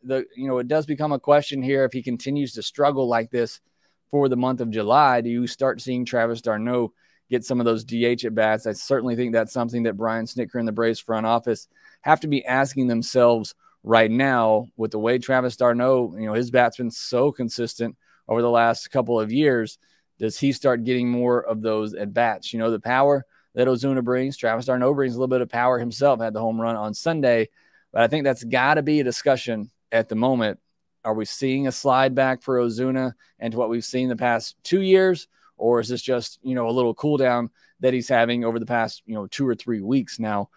the 0.03 0.25
you 0.35 0.47
know 0.47 0.59
it 0.59 0.67
does 0.67 0.85
become 0.85 1.11
a 1.11 1.19
question 1.19 1.61
here 1.61 1.83
if 1.83 1.91
he 1.91 2.01
continues 2.01 2.53
to 2.53 2.63
struggle 2.63 3.07
like 3.07 3.31
this 3.31 3.59
for 4.11 4.29
the 4.29 4.37
month 4.37 4.61
of 4.61 4.71
July. 4.71 5.21
Do 5.21 5.29
you 5.29 5.47
start 5.47 5.81
seeing 5.81 6.05
Travis 6.05 6.41
d'Arnaud 6.41 6.93
get 7.29 7.43
some 7.43 7.59
of 7.59 7.65
those 7.65 7.83
DH 7.83 8.25
at 8.25 8.35
bats? 8.35 8.65
I 8.65 8.73
certainly 8.73 9.15
think 9.15 9.33
that's 9.33 9.53
something 9.53 9.83
that 9.83 9.97
Brian 9.97 10.25
Snitker 10.25 10.55
and 10.55 10.67
the 10.67 10.73
Braves 10.73 10.99
front 10.99 11.25
office 11.25 11.67
have 12.01 12.21
to 12.21 12.27
be 12.27 12.45
asking 12.45 12.87
themselves 12.87 13.55
right 13.83 14.09
now 14.09 14.67
with 14.77 14.91
the 14.91 14.99
way 14.99 15.17
Travis 15.17 15.55
d'Arnaud 15.55 16.15
you 16.17 16.25
know, 16.25 16.33
his 16.33 16.51
bat's 16.51 16.77
been 16.77 16.91
so 16.91 17.31
consistent 17.31 17.95
over 18.27 18.41
the 18.41 18.49
last 18.49 18.89
couple 18.91 19.19
of 19.19 19.31
years. 19.31 19.77
Does 20.17 20.37
he 20.37 20.51
start 20.51 20.83
getting 20.83 21.09
more 21.09 21.41
of 21.41 21.61
those 21.61 21.93
at 21.93 22.13
bats? 22.13 22.51
You 22.51 22.59
know, 22.59 22.71
the 22.71 22.79
power 22.79 23.25
that 23.55 23.67
Ozuna 23.67 24.03
brings. 24.03 24.37
Travis 24.37 24.65
d'Arnaud 24.65 24.93
brings 24.93 25.15
a 25.15 25.17
little 25.17 25.27
bit 25.27 25.41
of 25.41 25.49
power 25.49 25.79
himself, 25.79 26.19
had 26.19 26.33
the 26.33 26.39
home 26.39 26.59
run 26.59 26.75
on 26.75 26.93
Sunday. 26.93 27.49
But 27.91 28.03
I 28.03 28.07
think 28.07 28.23
that's 28.23 28.43
got 28.43 28.75
to 28.75 28.83
be 28.83 28.99
a 28.99 29.03
discussion 29.03 29.71
at 29.91 30.09
the 30.09 30.15
moment. 30.15 30.59
Are 31.03 31.13
we 31.13 31.25
seeing 31.25 31.67
a 31.67 31.71
slide 31.71 32.13
back 32.13 32.41
for 32.41 32.57
Ozuna 32.59 33.13
and 33.39 33.53
what 33.53 33.69
we've 33.69 33.85
seen 33.85 34.09
the 34.09 34.15
past 34.15 34.55
two 34.63 34.81
years? 34.81 35.27
Or 35.57 35.79
is 35.79 35.89
this 35.89 36.01
just, 36.01 36.39
you 36.41 36.55
know, 36.55 36.69
a 36.69 36.71
little 36.71 36.93
cool 36.93 37.17
down 37.17 37.49
that 37.79 37.93
he's 37.93 38.09
having 38.09 38.45
over 38.45 38.59
the 38.59 38.65
past, 38.65 39.01
you 39.05 39.15
know, 39.15 39.27
two 39.27 39.47
or 39.47 39.55
three 39.55 39.81
weeks 39.81 40.19
now? 40.19 40.49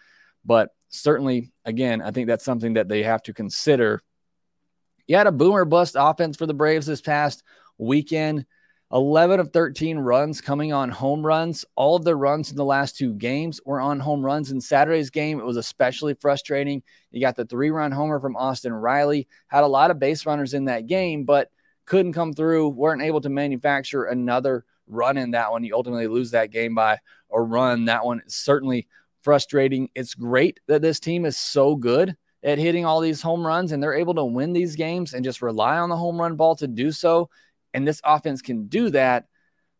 But 0.44 0.70
certainly, 0.88 1.52
again, 1.64 2.02
I 2.02 2.10
think 2.10 2.28
that's 2.28 2.44
something 2.44 2.74
that 2.74 2.88
they 2.88 3.02
have 3.02 3.22
to 3.24 3.32
consider. 3.32 4.02
You 5.06 5.16
had 5.16 5.26
a 5.26 5.32
boomer 5.32 5.64
bust 5.64 5.96
offense 5.98 6.36
for 6.36 6.46
the 6.46 6.54
Braves 6.54 6.86
this 6.86 7.00
past 7.00 7.42
weekend. 7.78 8.46
11 8.92 9.40
of 9.40 9.52
13 9.52 9.98
runs 9.98 10.42
coming 10.42 10.72
on 10.72 10.90
home 10.90 11.24
runs. 11.24 11.64
All 11.76 11.96
of 11.96 12.04
the 12.04 12.14
runs 12.14 12.50
in 12.50 12.56
the 12.56 12.64
last 12.64 12.96
two 12.96 13.14
games 13.14 13.58
were 13.64 13.80
on 13.80 13.98
home 13.98 14.24
runs. 14.24 14.50
In 14.50 14.60
Saturday's 14.60 15.08
game, 15.08 15.40
it 15.40 15.46
was 15.46 15.56
especially 15.56 16.12
frustrating. 16.14 16.82
You 17.10 17.20
got 17.22 17.34
the 17.34 17.46
three 17.46 17.70
run 17.70 17.90
homer 17.90 18.20
from 18.20 18.36
Austin 18.36 18.72
Riley, 18.72 19.28
had 19.48 19.64
a 19.64 19.68
lot 19.68 19.90
of 19.90 19.98
base 19.98 20.26
runners 20.26 20.52
in 20.52 20.66
that 20.66 20.86
game, 20.86 21.24
but 21.24 21.50
couldn't 21.86 22.12
come 22.12 22.34
through, 22.34 22.68
weren't 22.68 23.02
able 23.02 23.22
to 23.22 23.30
manufacture 23.30 24.04
another 24.04 24.64
run 24.86 25.16
in 25.16 25.30
that 25.30 25.50
one. 25.50 25.64
You 25.64 25.74
ultimately 25.74 26.06
lose 26.06 26.32
that 26.32 26.50
game 26.50 26.74
by 26.74 26.98
a 27.32 27.40
run. 27.40 27.86
That 27.86 28.04
one 28.04 28.20
is 28.26 28.34
certainly 28.34 28.88
frustrating. 29.22 29.88
It's 29.94 30.14
great 30.14 30.60
that 30.66 30.82
this 30.82 31.00
team 31.00 31.24
is 31.24 31.38
so 31.38 31.76
good 31.76 32.14
at 32.42 32.58
hitting 32.58 32.84
all 32.84 33.00
these 33.00 33.22
home 33.22 33.46
runs 33.46 33.72
and 33.72 33.82
they're 33.82 33.94
able 33.94 34.14
to 34.14 34.24
win 34.24 34.52
these 34.52 34.76
games 34.76 35.14
and 35.14 35.24
just 35.24 35.40
rely 35.40 35.78
on 35.78 35.88
the 35.88 35.96
home 35.96 36.20
run 36.20 36.36
ball 36.36 36.56
to 36.56 36.66
do 36.66 36.90
so 36.90 37.30
and 37.74 37.86
this 37.86 38.00
offense 38.04 38.42
can 38.42 38.66
do 38.66 38.90
that, 38.90 39.26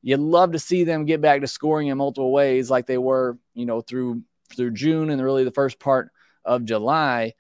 you'd 0.03 0.21
love 0.21 0.53
to 0.53 0.59
see 0.59 0.85
them 0.85 1.05
get 1.05 1.21
back 1.21 1.41
to 1.41 1.47
scoring 1.47 1.89
in 1.89 1.99
multiple 1.99 2.33
ways 2.33 2.71
like 2.71 2.87
they 2.87 2.99
were, 2.99 3.39
you 3.55 3.67
know, 3.67 3.81
through 3.81 4.23
through 4.55 4.73
June 4.73 5.11
and 5.11 5.23
really 5.23 5.45
the 5.45 5.51
first 5.51 5.79
part 5.79 6.11
of 6.45 6.65
July. 6.65 7.35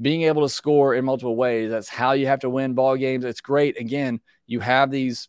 Being 0.00 0.22
able 0.22 0.42
to 0.42 0.48
score 0.48 0.94
in 0.94 1.04
multiple 1.04 1.36
ways, 1.36 1.70
that's 1.70 1.88
how 1.88 2.12
you 2.12 2.26
have 2.26 2.40
to 2.40 2.50
win 2.50 2.74
ball 2.74 2.96
games. 2.96 3.24
It's 3.24 3.42
great. 3.42 3.78
Again, 3.78 4.20
you 4.46 4.60
have 4.60 4.90
these 4.90 5.28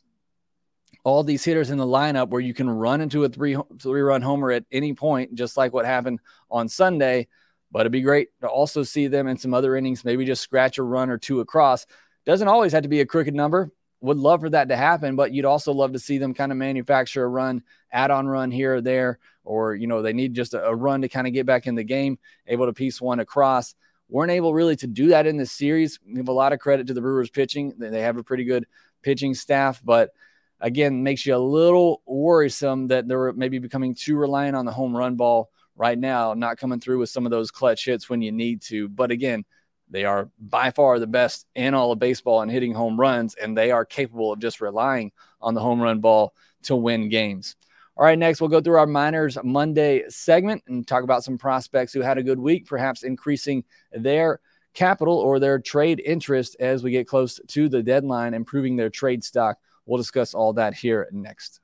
all 1.03 1.23
these 1.23 1.43
hitters 1.43 1.69
in 1.69 1.77
the 1.77 1.85
lineup 1.85 2.29
where 2.29 2.39
you 2.39 2.53
can 2.53 2.69
run 2.69 3.01
into 3.01 3.23
a 3.23 3.29
three 3.29 3.57
three 3.81 4.01
run 4.01 4.21
homer 4.21 4.51
at 4.51 4.65
any 4.71 4.93
point, 4.93 5.35
just 5.35 5.57
like 5.57 5.73
what 5.73 5.85
happened 5.85 6.19
on 6.49 6.69
Sunday. 6.69 7.27
But 7.71 7.81
it'd 7.81 7.91
be 7.91 8.01
great 8.01 8.29
to 8.41 8.47
also 8.47 8.83
see 8.83 9.07
them 9.07 9.27
in 9.27 9.37
some 9.37 9.53
other 9.53 9.75
innings, 9.75 10.05
maybe 10.05 10.25
just 10.25 10.43
scratch 10.43 10.77
a 10.77 10.83
run 10.83 11.09
or 11.09 11.17
two 11.17 11.39
across. 11.39 11.85
Doesn't 12.25 12.47
always 12.47 12.71
have 12.71 12.83
to 12.83 12.89
be 12.89 13.01
a 13.01 13.05
crooked 13.05 13.33
number 13.33 13.71
would 14.03 14.17
love 14.17 14.41
for 14.41 14.49
that 14.49 14.67
to 14.67 14.75
happen, 14.75 15.15
but 15.15 15.31
you'd 15.31 15.45
also 15.45 15.71
love 15.71 15.93
to 15.93 15.99
see 15.99 16.17
them 16.17 16.33
kind 16.33 16.51
of 16.51 16.57
manufacture 16.57 17.23
a 17.23 17.27
run, 17.27 17.63
add 17.89 18.11
on 18.11 18.27
run 18.27 18.51
here 18.51 18.75
or 18.75 18.81
there, 18.81 19.17
or, 19.45 19.75
you 19.75 19.87
know, 19.87 20.01
they 20.01 20.11
need 20.11 20.33
just 20.33 20.53
a, 20.53 20.65
a 20.65 20.75
run 20.75 21.01
to 21.01 21.09
kind 21.09 21.25
of 21.25 21.31
get 21.31 21.45
back 21.45 21.67
in 21.67 21.75
the 21.75 21.85
game, 21.85 22.19
able 22.45 22.65
to 22.65 22.73
piece 22.73 22.99
one 22.99 23.21
across. 23.21 23.75
Weren't 24.09 24.31
able 24.31 24.53
really 24.53 24.75
to 24.75 24.87
do 24.87 25.07
that 25.07 25.25
in 25.25 25.37
this 25.37 25.53
series. 25.53 25.99
Give 26.13 26.27
a 26.27 26.33
lot 26.33 26.51
of 26.51 26.59
credit 26.59 26.87
to 26.87 26.93
the 26.93 26.99
Brewers 26.99 27.29
pitching. 27.29 27.73
They 27.77 28.01
have 28.01 28.17
a 28.17 28.23
pretty 28.23 28.43
good 28.43 28.67
pitching 29.01 29.33
staff, 29.33 29.81
but 29.83 30.11
again, 30.59 31.01
makes 31.01 31.25
you 31.25 31.35
a 31.35 31.37
little 31.37 32.01
worrisome 32.05 32.89
that 32.89 33.07
they're 33.07 33.31
maybe 33.31 33.59
becoming 33.59 33.95
too 33.95 34.17
reliant 34.17 34.57
on 34.57 34.65
the 34.65 34.73
home 34.73 34.95
run 34.95 35.15
ball 35.15 35.49
right 35.77 35.97
now, 35.97 36.33
not 36.33 36.57
coming 36.57 36.81
through 36.81 36.99
with 36.99 37.09
some 37.09 37.25
of 37.25 37.31
those 37.31 37.51
clutch 37.51 37.85
hits 37.85 38.09
when 38.09 38.21
you 38.21 38.33
need 38.33 38.61
to. 38.63 38.89
But 38.89 39.11
again, 39.11 39.45
they 39.93 40.05
are 40.05 40.27
by 40.39 40.71
far 40.71 40.97
the 40.97 41.07
best 41.07 41.45
in 41.53 41.75
all 41.75 41.91
of 41.91 41.99
baseball 41.99 42.41
in 42.41 42.49
hitting 42.49 42.73
home 42.73 42.99
runs, 42.99 43.35
and 43.35 43.55
they 43.55 43.69
are 43.69 43.85
capable 43.85 44.33
of 44.33 44.39
just 44.39 44.59
relying 44.59 45.11
on 45.39 45.53
the 45.53 45.61
home 45.61 45.79
run 45.79 45.99
ball 45.99 46.33
to 46.63 46.75
win 46.75 47.09
games. 47.09 47.55
All 47.95 48.03
right, 48.03 48.17
next 48.17 48.41
we'll 48.41 48.49
go 48.49 48.59
through 48.59 48.79
our 48.79 48.87
Minors 48.87 49.37
Monday 49.43 50.03
segment 50.09 50.63
and 50.67 50.85
talk 50.87 51.03
about 51.03 51.23
some 51.23 51.37
prospects 51.37 51.93
who 51.93 52.01
had 52.01 52.17
a 52.17 52.23
good 52.23 52.39
week, 52.39 52.65
perhaps 52.65 53.03
increasing 53.03 53.63
their 53.91 54.39
capital 54.73 55.19
or 55.19 55.39
their 55.39 55.59
trade 55.59 56.01
interest 56.03 56.55
as 56.59 56.83
we 56.83 56.89
get 56.89 57.07
close 57.07 57.39
to 57.49 57.69
the 57.69 57.83
deadline, 57.83 58.33
improving 58.33 58.75
their 58.75 58.89
trade 58.89 59.23
stock. 59.23 59.59
We'll 59.85 59.99
discuss 59.99 60.33
all 60.33 60.53
that 60.53 60.73
here 60.73 61.07
next. 61.11 61.59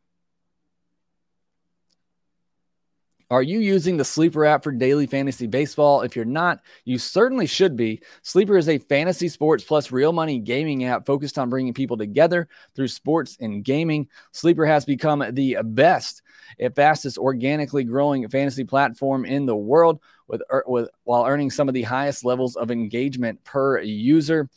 Are 3.32 3.44
you 3.44 3.60
using 3.60 3.98
the 3.98 4.06
Sleeper 4.06 4.44
app 4.44 4.64
for 4.64 4.72
daily 4.72 5.06
fantasy 5.06 5.46
baseball? 5.46 6.02
If 6.02 6.16
you're 6.16 6.26
not, 6.26 6.62
you 6.84 6.98
certainly 6.98 7.46
should 7.46 7.76
be. 7.76 8.02
Sleeper 8.24 8.58
is 8.58 8.68
a 8.68 8.80
fantasy 8.80 9.30
sports 9.30 9.64
plus 9.64 9.92
real 9.92 10.12
money 10.12 10.40
gaming 10.40 10.86
app 10.86 11.06
focused 11.06 11.38
on 11.38 11.48
bringing 11.48 11.76
people 11.76 11.96
together 11.96 12.48
through 12.76 12.88
sports 12.88 13.38
and 13.40 13.64
gaming. 13.64 14.08
Sleeper 14.32 14.66
has 14.66 14.84
become 14.84 15.24
the 15.34 15.58
best 15.64 16.24
and 16.58 16.76
fastest 16.76 17.20
organically 17.20 17.84
growing 17.84 18.28
fantasy 18.30 18.64
platform 18.64 19.26
in 19.26 19.46
the 19.46 19.56
world 19.56 20.00
with, 20.28 20.42
with 20.66 20.90
while 21.04 21.28
earning 21.28 21.52
some 21.52 21.68
of 21.68 21.76
the 21.76 21.84
highest 21.84 22.26
levels 22.26 22.56
of 22.56 22.72
engagement 22.72 23.44
per 23.44 23.80
user. 23.80 24.50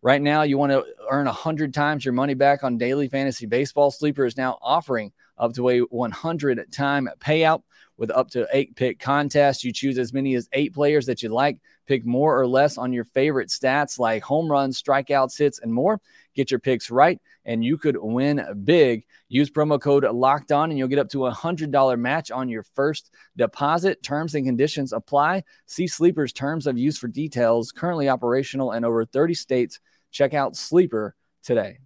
Right 0.00 0.22
now, 0.22 0.42
you 0.42 0.58
want 0.58 0.70
to 0.70 0.84
earn 1.10 1.26
100 1.26 1.74
times 1.74 2.04
your 2.04 2.14
money 2.14 2.34
back 2.34 2.62
on 2.62 2.78
daily 2.78 3.08
fantasy 3.08 3.46
baseball. 3.46 3.90
Sleeper 3.90 4.24
is 4.24 4.36
now 4.36 4.58
offering 4.62 5.12
up 5.38 5.54
to 5.54 5.68
a 5.70 5.80
100 5.80 6.72
time 6.72 7.08
payout 7.18 7.62
with 7.96 8.10
up 8.10 8.30
to 8.30 8.46
eight 8.52 8.74
pick 8.76 8.98
contests. 8.98 9.64
You 9.64 9.72
choose 9.72 9.98
as 9.98 10.12
many 10.12 10.34
as 10.34 10.48
eight 10.52 10.74
players 10.74 11.06
that 11.06 11.22
you 11.22 11.28
like, 11.28 11.58
pick 11.86 12.04
more 12.04 12.38
or 12.38 12.46
less 12.46 12.78
on 12.78 12.92
your 12.92 13.04
favorite 13.04 13.48
stats 13.48 13.98
like 13.98 14.22
home 14.22 14.50
runs, 14.50 14.82
strikeouts, 14.82 15.38
hits, 15.38 15.60
and 15.60 15.72
more. 15.72 16.00
Get 16.34 16.50
your 16.50 16.60
picks 16.60 16.90
right, 16.90 17.20
and 17.44 17.64
you 17.64 17.76
could 17.76 17.96
win 17.96 18.44
big. 18.64 19.04
Use 19.28 19.50
promo 19.50 19.80
code 19.80 20.04
locked 20.04 20.52
on, 20.52 20.70
and 20.70 20.78
you'll 20.78 20.88
get 20.88 20.98
up 20.98 21.10
to 21.10 21.26
a 21.26 21.32
$100 21.32 21.98
match 21.98 22.30
on 22.30 22.48
your 22.48 22.62
first 22.74 23.10
deposit. 23.36 24.02
Terms 24.02 24.34
and 24.34 24.46
conditions 24.46 24.92
apply. 24.92 25.44
See 25.66 25.86
Sleeper's 25.86 26.32
terms 26.32 26.66
of 26.66 26.78
use 26.78 26.98
for 26.98 27.08
details, 27.08 27.72
currently 27.72 28.08
operational 28.08 28.72
in 28.72 28.84
over 28.84 29.04
30 29.04 29.34
states. 29.34 29.80
Check 30.10 30.34
out 30.34 30.56
Sleeper 30.56 31.14
today. 31.42 31.78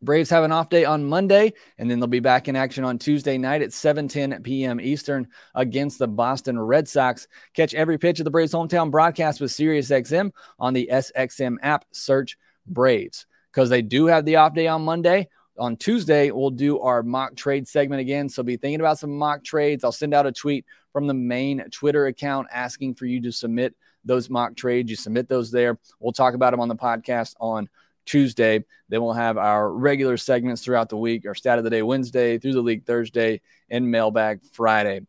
Braves 0.00 0.30
have 0.30 0.44
an 0.44 0.52
off 0.52 0.68
day 0.68 0.84
on 0.84 1.04
Monday, 1.04 1.52
and 1.76 1.90
then 1.90 1.98
they'll 1.98 2.06
be 2.06 2.20
back 2.20 2.46
in 2.46 2.54
action 2.54 2.84
on 2.84 2.98
Tuesday 2.98 3.36
night 3.36 3.62
at 3.62 3.70
7:10 3.70 4.42
p.m. 4.44 4.80
Eastern 4.80 5.28
against 5.54 5.98
the 5.98 6.06
Boston 6.06 6.58
Red 6.58 6.88
Sox. 6.88 7.26
Catch 7.54 7.74
every 7.74 7.98
pitch 7.98 8.20
of 8.20 8.24
the 8.24 8.30
Braves 8.30 8.52
hometown 8.52 8.90
broadcast 8.90 9.40
with 9.40 9.50
SiriusXM 9.50 10.30
on 10.58 10.74
the 10.74 10.88
SXM 10.92 11.56
app. 11.62 11.84
Search 11.90 12.38
Braves 12.66 13.26
because 13.52 13.70
they 13.70 13.82
do 13.82 14.06
have 14.06 14.24
the 14.24 14.36
off 14.36 14.54
day 14.54 14.68
on 14.68 14.82
Monday. 14.82 15.28
On 15.58 15.76
Tuesday, 15.76 16.30
we'll 16.30 16.50
do 16.50 16.78
our 16.78 17.02
mock 17.02 17.34
trade 17.34 17.66
segment 17.66 18.00
again. 18.00 18.28
So 18.28 18.44
be 18.44 18.56
thinking 18.56 18.78
about 18.78 19.00
some 19.00 19.18
mock 19.18 19.42
trades. 19.42 19.82
I'll 19.82 19.90
send 19.90 20.14
out 20.14 20.26
a 20.26 20.32
tweet 20.32 20.64
from 20.92 21.08
the 21.08 21.14
main 21.14 21.64
Twitter 21.70 22.06
account 22.06 22.46
asking 22.52 22.94
for 22.94 23.06
you 23.06 23.20
to 23.22 23.32
submit 23.32 23.74
those 24.04 24.30
mock 24.30 24.54
trades. 24.54 24.88
You 24.88 24.94
submit 24.94 25.28
those 25.28 25.50
there. 25.50 25.76
We'll 25.98 26.12
talk 26.12 26.34
about 26.34 26.52
them 26.52 26.60
on 26.60 26.68
the 26.68 26.76
podcast 26.76 27.34
on 27.40 27.68
Tuesday. 28.08 28.64
Then 28.88 29.02
we'll 29.02 29.12
have 29.12 29.38
our 29.38 29.70
regular 29.70 30.16
segments 30.16 30.64
throughout 30.64 30.88
the 30.88 30.96
week, 30.96 31.26
our 31.26 31.34
stat 31.34 31.58
of 31.58 31.64
the 31.64 31.70
day 31.70 31.82
Wednesday, 31.82 32.38
through 32.38 32.54
the 32.54 32.62
league 32.62 32.84
Thursday, 32.84 33.40
and 33.70 33.90
mailbag 33.90 34.40
Friday. 34.52 35.02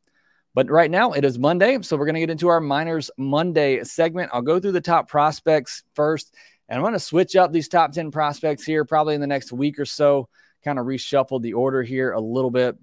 But 0.54 0.70
right 0.70 0.92
now 0.92 1.14
it 1.14 1.24
is 1.24 1.40
Monday. 1.40 1.82
So 1.82 1.96
we're 1.96 2.06
going 2.06 2.16
to 2.16 2.20
get 2.20 2.30
into 2.30 2.50
our 2.50 2.60
Minors 2.60 3.10
Monday 3.18 3.84
segment. 3.84 4.32
I'll 4.34 4.42
go 4.42 4.60
through 4.60 4.74
the 4.74 4.82
top 4.82 5.08
prospects 5.08 5.84
first. 5.94 6.36
And 6.68 6.78
I'm 6.78 6.84
going 6.84 6.94
to 6.94 7.00
switch 7.00 7.36
up 7.36 7.52
these 7.52 7.68
top 7.68 7.94
10 7.94 8.12
prospects 8.12 8.64
here 8.64 8.86
probably 8.86 9.16
in 9.16 9.22
the 9.22 9.28
next 9.28 9.52
week 9.52 9.80
or 9.80 9.86
so, 9.86 10.30
kind 10.64 10.78
of 10.78 10.86
reshuffle 10.86 11.42
the 11.42 11.54
order 11.54 11.82
here 11.82 12.12
a 12.12 12.20
little 12.20 12.52
bit. 12.52 12.76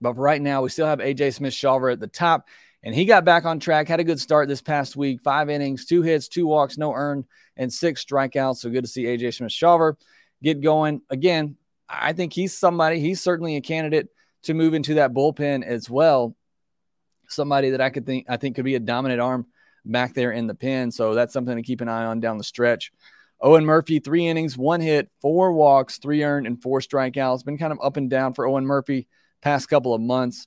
But 0.00 0.14
for 0.14 0.20
right 0.20 0.40
now, 0.40 0.62
we 0.62 0.68
still 0.68 0.86
have 0.86 0.98
AJ 0.98 1.34
Smith 1.34 1.54
Shawver 1.54 1.92
at 1.92 2.00
the 2.00 2.06
top. 2.06 2.48
And 2.82 2.94
he 2.94 3.04
got 3.04 3.24
back 3.24 3.44
on 3.44 3.60
track, 3.60 3.88
had 3.88 4.00
a 4.00 4.04
good 4.04 4.20
start 4.20 4.48
this 4.48 4.62
past 4.62 4.96
week. 4.96 5.20
Five 5.22 5.50
innings, 5.50 5.84
two 5.84 6.02
hits, 6.02 6.28
two 6.28 6.46
walks, 6.46 6.78
no 6.78 6.94
earned, 6.94 7.26
and 7.56 7.72
six 7.72 8.04
strikeouts. 8.04 8.56
So 8.56 8.70
good 8.70 8.84
to 8.84 8.90
see 8.90 9.04
AJ 9.04 9.34
Smith 9.34 9.52
Shawver 9.52 9.94
get 10.42 10.62
going. 10.62 11.02
Again, 11.10 11.56
I 11.88 12.12
think 12.12 12.32
he's 12.32 12.56
somebody, 12.56 13.00
he's 13.00 13.20
certainly 13.20 13.56
a 13.56 13.60
candidate 13.60 14.08
to 14.44 14.54
move 14.54 14.74
into 14.74 14.94
that 14.94 15.12
bullpen 15.12 15.62
as 15.64 15.90
well. 15.90 16.34
Somebody 17.28 17.70
that 17.70 17.80
I 17.80 17.90
could 17.90 18.06
think 18.06 18.26
I 18.28 18.38
think 18.38 18.56
could 18.56 18.64
be 18.64 18.74
a 18.74 18.80
dominant 18.80 19.20
arm 19.20 19.46
back 19.84 20.14
there 20.14 20.32
in 20.32 20.46
the 20.46 20.54
pen. 20.54 20.90
So 20.90 21.14
that's 21.14 21.32
something 21.32 21.56
to 21.56 21.62
keep 21.62 21.80
an 21.80 21.88
eye 21.88 22.06
on 22.06 22.20
down 22.20 22.38
the 22.38 22.44
stretch. 22.44 22.92
Owen 23.40 23.64
Murphy, 23.64 24.00
three 24.00 24.26
innings, 24.26 24.58
one 24.58 24.80
hit, 24.80 25.08
four 25.20 25.52
walks, 25.52 25.98
three 25.98 26.22
earned, 26.22 26.46
and 26.46 26.60
four 26.60 26.80
strikeouts. 26.80 27.44
Been 27.44 27.56
kind 27.56 27.72
of 27.72 27.78
up 27.82 27.96
and 27.96 28.10
down 28.10 28.34
for 28.34 28.46
Owen 28.46 28.66
Murphy 28.66 29.06
past 29.42 29.68
couple 29.68 29.94
of 29.94 30.00
months. 30.00 30.46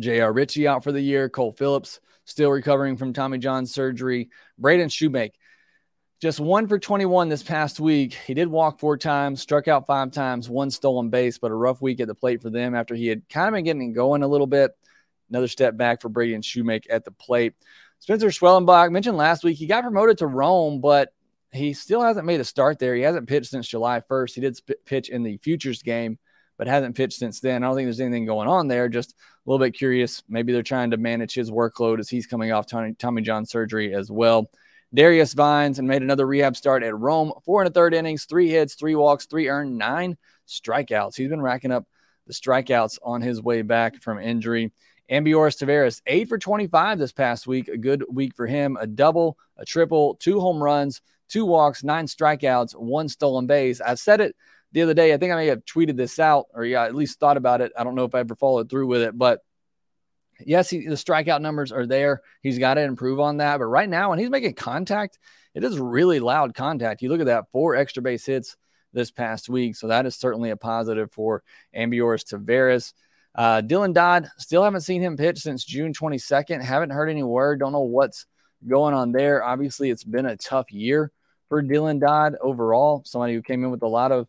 J.R. 0.00 0.32
Ritchie 0.32 0.66
out 0.66 0.82
for 0.82 0.92
the 0.92 1.00
year. 1.00 1.28
Cole 1.28 1.52
Phillips 1.52 2.00
still 2.24 2.50
recovering 2.50 2.96
from 2.96 3.12
Tommy 3.12 3.38
John 3.38 3.66
surgery. 3.66 4.30
Braden 4.58 4.88
Shewmake 4.88 5.32
just 6.20 6.38
one 6.38 6.68
for 6.68 6.78
21 6.78 7.30
this 7.30 7.42
past 7.42 7.80
week. 7.80 8.12
He 8.12 8.34
did 8.34 8.48
walk 8.48 8.78
four 8.78 8.98
times, 8.98 9.40
struck 9.40 9.68
out 9.68 9.86
five 9.86 10.10
times, 10.10 10.50
one 10.50 10.70
stolen 10.70 11.08
base, 11.08 11.38
but 11.38 11.50
a 11.50 11.54
rough 11.54 11.80
week 11.80 11.98
at 12.00 12.08
the 12.08 12.14
plate 12.14 12.42
for 12.42 12.50
them 12.50 12.74
after 12.74 12.94
he 12.94 13.06
had 13.06 13.26
kind 13.30 13.48
of 13.48 13.54
been 13.54 13.64
getting 13.64 13.92
going 13.94 14.22
a 14.22 14.28
little 14.28 14.46
bit. 14.46 14.72
Another 15.30 15.48
step 15.48 15.78
back 15.78 16.02
for 16.02 16.10
Braden 16.10 16.42
Shewmake 16.42 16.84
at 16.90 17.04
the 17.04 17.10
plate. 17.10 17.54
Spencer 18.00 18.28
Schwellenbach 18.28 18.90
mentioned 18.90 19.16
last 19.16 19.44
week 19.44 19.56
he 19.56 19.66
got 19.66 19.82
promoted 19.82 20.18
to 20.18 20.26
Rome, 20.26 20.80
but 20.82 21.12
he 21.52 21.72
still 21.72 22.02
hasn't 22.02 22.26
made 22.26 22.40
a 22.40 22.44
start 22.44 22.78
there. 22.78 22.94
He 22.94 23.02
hasn't 23.02 23.28
pitched 23.28 23.50
since 23.50 23.66
July 23.66 24.00
1st. 24.00 24.34
He 24.34 24.40
did 24.42 24.60
pitch 24.84 25.08
in 25.08 25.22
the 25.22 25.38
Futures 25.38 25.82
game 25.82 26.18
but 26.60 26.68
hasn't 26.68 26.94
pitched 26.94 27.18
since 27.18 27.40
then. 27.40 27.64
I 27.64 27.66
don't 27.68 27.74
think 27.74 27.86
there's 27.86 28.00
anything 28.00 28.26
going 28.26 28.46
on 28.46 28.68
there. 28.68 28.90
Just 28.90 29.12
a 29.12 29.14
little 29.50 29.64
bit 29.64 29.72
curious. 29.72 30.22
Maybe 30.28 30.52
they're 30.52 30.62
trying 30.62 30.90
to 30.90 30.98
manage 30.98 31.32
his 31.32 31.50
workload 31.50 32.00
as 32.00 32.10
he's 32.10 32.26
coming 32.26 32.52
off 32.52 32.66
Tommy, 32.66 32.92
Tommy 32.92 33.22
John 33.22 33.46
surgery 33.46 33.94
as 33.94 34.10
well. 34.10 34.50
Darius 34.92 35.32
Vines 35.32 35.78
and 35.78 35.88
made 35.88 36.02
another 36.02 36.26
rehab 36.26 36.54
start 36.58 36.82
at 36.82 36.94
Rome. 36.94 37.32
Four 37.46 37.62
and 37.62 37.70
a 37.70 37.72
third 37.72 37.94
innings, 37.94 38.26
three 38.26 38.50
hits, 38.50 38.74
three 38.74 38.94
walks, 38.94 39.24
three 39.24 39.48
earned, 39.48 39.78
nine 39.78 40.18
strikeouts. 40.46 41.16
He's 41.16 41.30
been 41.30 41.40
racking 41.40 41.72
up 41.72 41.86
the 42.26 42.34
strikeouts 42.34 42.98
on 43.02 43.22
his 43.22 43.40
way 43.40 43.62
back 43.62 44.02
from 44.02 44.18
injury. 44.18 44.70
Ambioris 45.10 45.56
Tavarez, 45.56 46.02
eight 46.06 46.28
for 46.28 46.36
25 46.36 46.98
this 46.98 47.12
past 47.12 47.46
week. 47.46 47.68
A 47.68 47.78
good 47.78 48.04
week 48.10 48.36
for 48.36 48.46
him. 48.46 48.76
A 48.78 48.86
double, 48.86 49.38
a 49.56 49.64
triple, 49.64 50.16
two 50.16 50.40
home 50.40 50.62
runs, 50.62 51.00
two 51.30 51.46
walks, 51.46 51.82
nine 51.82 52.04
strikeouts, 52.04 52.76
one 52.76 53.08
stolen 53.08 53.46
base. 53.46 53.80
I've 53.80 53.98
said 53.98 54.20
it 54.20 54.36
the 54.72 54.82
other 54.82 54.94
day. 54.94 55.12
I 55.12 55.16
think 55.16 55.32
I 55.32 55.36
may 55.36 55.46
have 55.46 55.64
tweeted 55.64 55.96
this 55.96 56.18
out 56.18 56.46
or 56.54 56.64
yeah, 56.64 56.84
at 56.84 56.94
least 56.94 57.18
thought 57.18 57.36
about 57.36 57.60
it. 57.60 57.72
I 57.78 57.84
don't 57.84 57.94
know 57.94 58.04
if 58.04 58.14
I 58.14 58.20
ever 58.20 58.36
followed 58.36 58.70
through 58.70 58.86
with 58.86 59.02
it, 59.02 59.16
but 59.16 59.40
yes, 60.44 60.70
he, 60.70 60.86
the 60.86 60.94
strikeout 60.94 61.40
numbers 61.40 61.72
are 61.72 61.86
there. 61.86 62.22
He's 62.42 62.58
got 62.58 62.74
to 62.74 62.82
improve 62.82 63.20
on 63.20 63.38
that. 63.38 63.58
But 63.58 63.66
right 63.66 63.88
now, 63.88 64.10
when 64.10 64.18
he's 64.18 64.30
making 64.30 64.54
contact, 64.54 65.18
it 65.54 65.64
is 65.64 65.78
really 65.78 66.20
loud 66.20 66.54
contact. 66.54 67.02
You 67.02 67.08
look 67.08 67.20
at 67.20 67.26
that 67.26 67.50
four 67.52 67.76
extra 67.76 68.02
base 68.02 68.24
hits 68.24 68.56
this 68.92 69.10
past 69.10 69.48
week. 69.48 69.76
So 69.76 69.88
that 69.88 70.06
is 70.06 70.16
certainly 70.16 70.50
a 70.50 70.56
positive 70.56 71.12
for 71.12 71.42
Ambioris 71.76 72.24
Tavarez. 72.24 72.94
Uh, 73.34 73.62
Dylan 73.62 73.94
Dodd, 73.94 74.28
still 74.38 74.64
haven't 74.64 74.80
seen 74.80 75.02
him 75.02 75.16
pitch 75.16 75.38
since 75.38 75.64
June 75.64 75.92
22nd. 75.92 76.62
Haven't 76.62 76.90
heard 76.90 77.08
any 77.08 77.22
word. 77.22 77.60
Don't 77.60 77.72
know 77.72 77.80
what's 77.80 78.26
going 78.66 78.94
on 78.94 79.12
there. 79.12 79.44
Obviously, 79.44 79.90
it's 79.90 80.04
been 80.04 80.26
a 80.26 80.36
tough 80.36 80.72
year 80.72 81.12
for 81.48 81.62
Dylan 81.62 82.00
Dodd 82.00 82.36
overall. 82.40 83.02
Somebody 83.04 83.34
who 83.34 83.42
came 83.42 83.62
in 83.64 83.70
with 83.70 83.82
a 83.82 83.88
lot 83.88 84.12
of, 84.12 84.26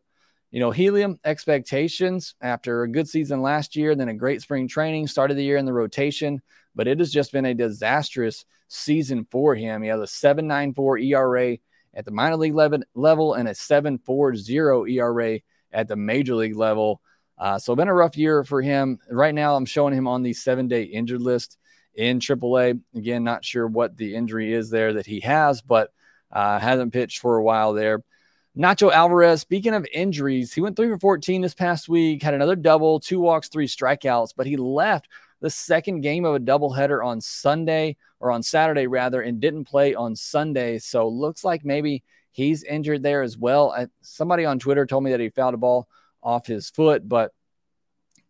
you 0.51 0.60
know, 0.60 0.72
helium 0.72 1.17
expectations 1.24 2.36
after 2.41 2.84
a 2.84 2.91
good 2.91 3.08
season 3.08 3.41
last 3.41 3.75
year, 3.75 3.96
then 3.96 4.10
a 4.10 4.13
great 4.13 4.41
spring 4.41 4.67
training, 4.67 5.08
started 5.08 5.36
the 5.36 5.43
year 5.43 5.58
in 5.58 5.65
the 5.65 5.74
rotation, 5.74 6.41
but 6.75 6.88
it 6.88 7.00
has 7.00 7.12
just 7.12 7.31
been 7.31 7.46
a 7.46 7.53
disastrous 7.53 8.46
season 8.67 9.25
for 9.31 9.55
him. 9.55 9.81
He 9.81 9.89
has 9.89 10.01
a 10.01 10.03
7.94 10.03 11.05
ERA 11.05 11.58
at 11.93 12.05
the 12.05 12.12
minor 12.12 12.38
league 12.38 12.53
level 12.53 13.34
and 13.34 13.48
a 13.48 13.51
7.40 13.51 14.89
ERA 14.89 15.39
at 15.72 15.88
the 15.88 15.96
major 15.96 16.36
league 16.36 16.55
level. 16.55 17.01
Uh, 17.38 17.58
so, 17.58 17.75
been 17.75 17.88
a 17.88 17.93
rough 17.93 18.17
year 18.17 18.43
for 18.43 18.62
him. 18.62 19.00
Right 19.10 19.34
now, 19.34 19.55
I'm 19.55 19.65
showing 19.65 19.93
him 19.93 20.08
on 20.08 20.22
the 20.22 20.34
seven 20.34 20.67
day 20.67 20.84
injured 20.84 21.22
list 21.22 21.58
in 21.96 22.20
AAA. 22.20 22.79
Again, 22.96 23.24
not 23.24 23.43
sure 23.43 23.67
what 23.67 23.98
the 23.98 24.15
injury 24.15 24.53
is 24.53 24.70
there 24.70 24.93
that 24.93 25.08
he 25.08 25.22
has, 25.22 25.62
but 25.62 25.91
uh, 26.31 26.60
hasn't 26.60 26.93
pitched 26.93 27.20
for 27.20 27.38
a 27.38 27.43
while 27.43 27.74
there. 27.74 28.03
Nacho 28.58 28.91
Alvarez, 28.91 29.39
speaking 29.39 29.74
of 29.74 29.88
injuries, 29.93 30.53
he 30.53 30.60
went 30.60 30.75
three 30.75 30.89
for 30.89 31.00
14 31.00 31.41
this 31.41 31.53
past 31.53 31.88
week, 31.88 32.22
had 32.22 32.34
another 32.34 32.55
double, 32.55 33.00
two 33.00 33.20
walks, 33.20 33.48
three 33.48 33.67
strikeouts, 33.67 34.34
but 34.36 34.46
he 34.46 34.58
left 34.58 35.08
the 35.39 35.50
second 35.50 36.01
game 36.01 36.25
of 36.25 36.36
a 36.36 36.39
doubleheader 36.39 37.03
on 37.03 37.22
Sunday 37.22 37.96
or 38.20 38.29
on 38.29 38.43
Saturday 38.43 38.88
rather, 38.88 39.22
and 39.22 39.39
didn't 39.39 39.65
play 39.65 39.96
on 39.96 40.15
Sunday. 40.15 40.79
So 40.79 41.08
looks 41.08 41.43
like 41.43 41.63
maybe 41.63 42.03
he's 42.31 42.63
injured 42.63 43.03
there 43.03 43.22
as 43.22 43.38
well. 43.38 43.72
I, 43.72 43.88
somebody 44.01 44.46
on 44.46 44.60
Twitter 44.60 44.86
told 44.86 45.03
me 45.03 45.12
that 45.12 45.20
he 45.20 45.29
fouled 45.29 45.53
a 45.53 45.58
ball 45.58 45.88
off 46.22 46.46
his 46.46 46.70
foot. 46.70 47.08
But 47.08 47.31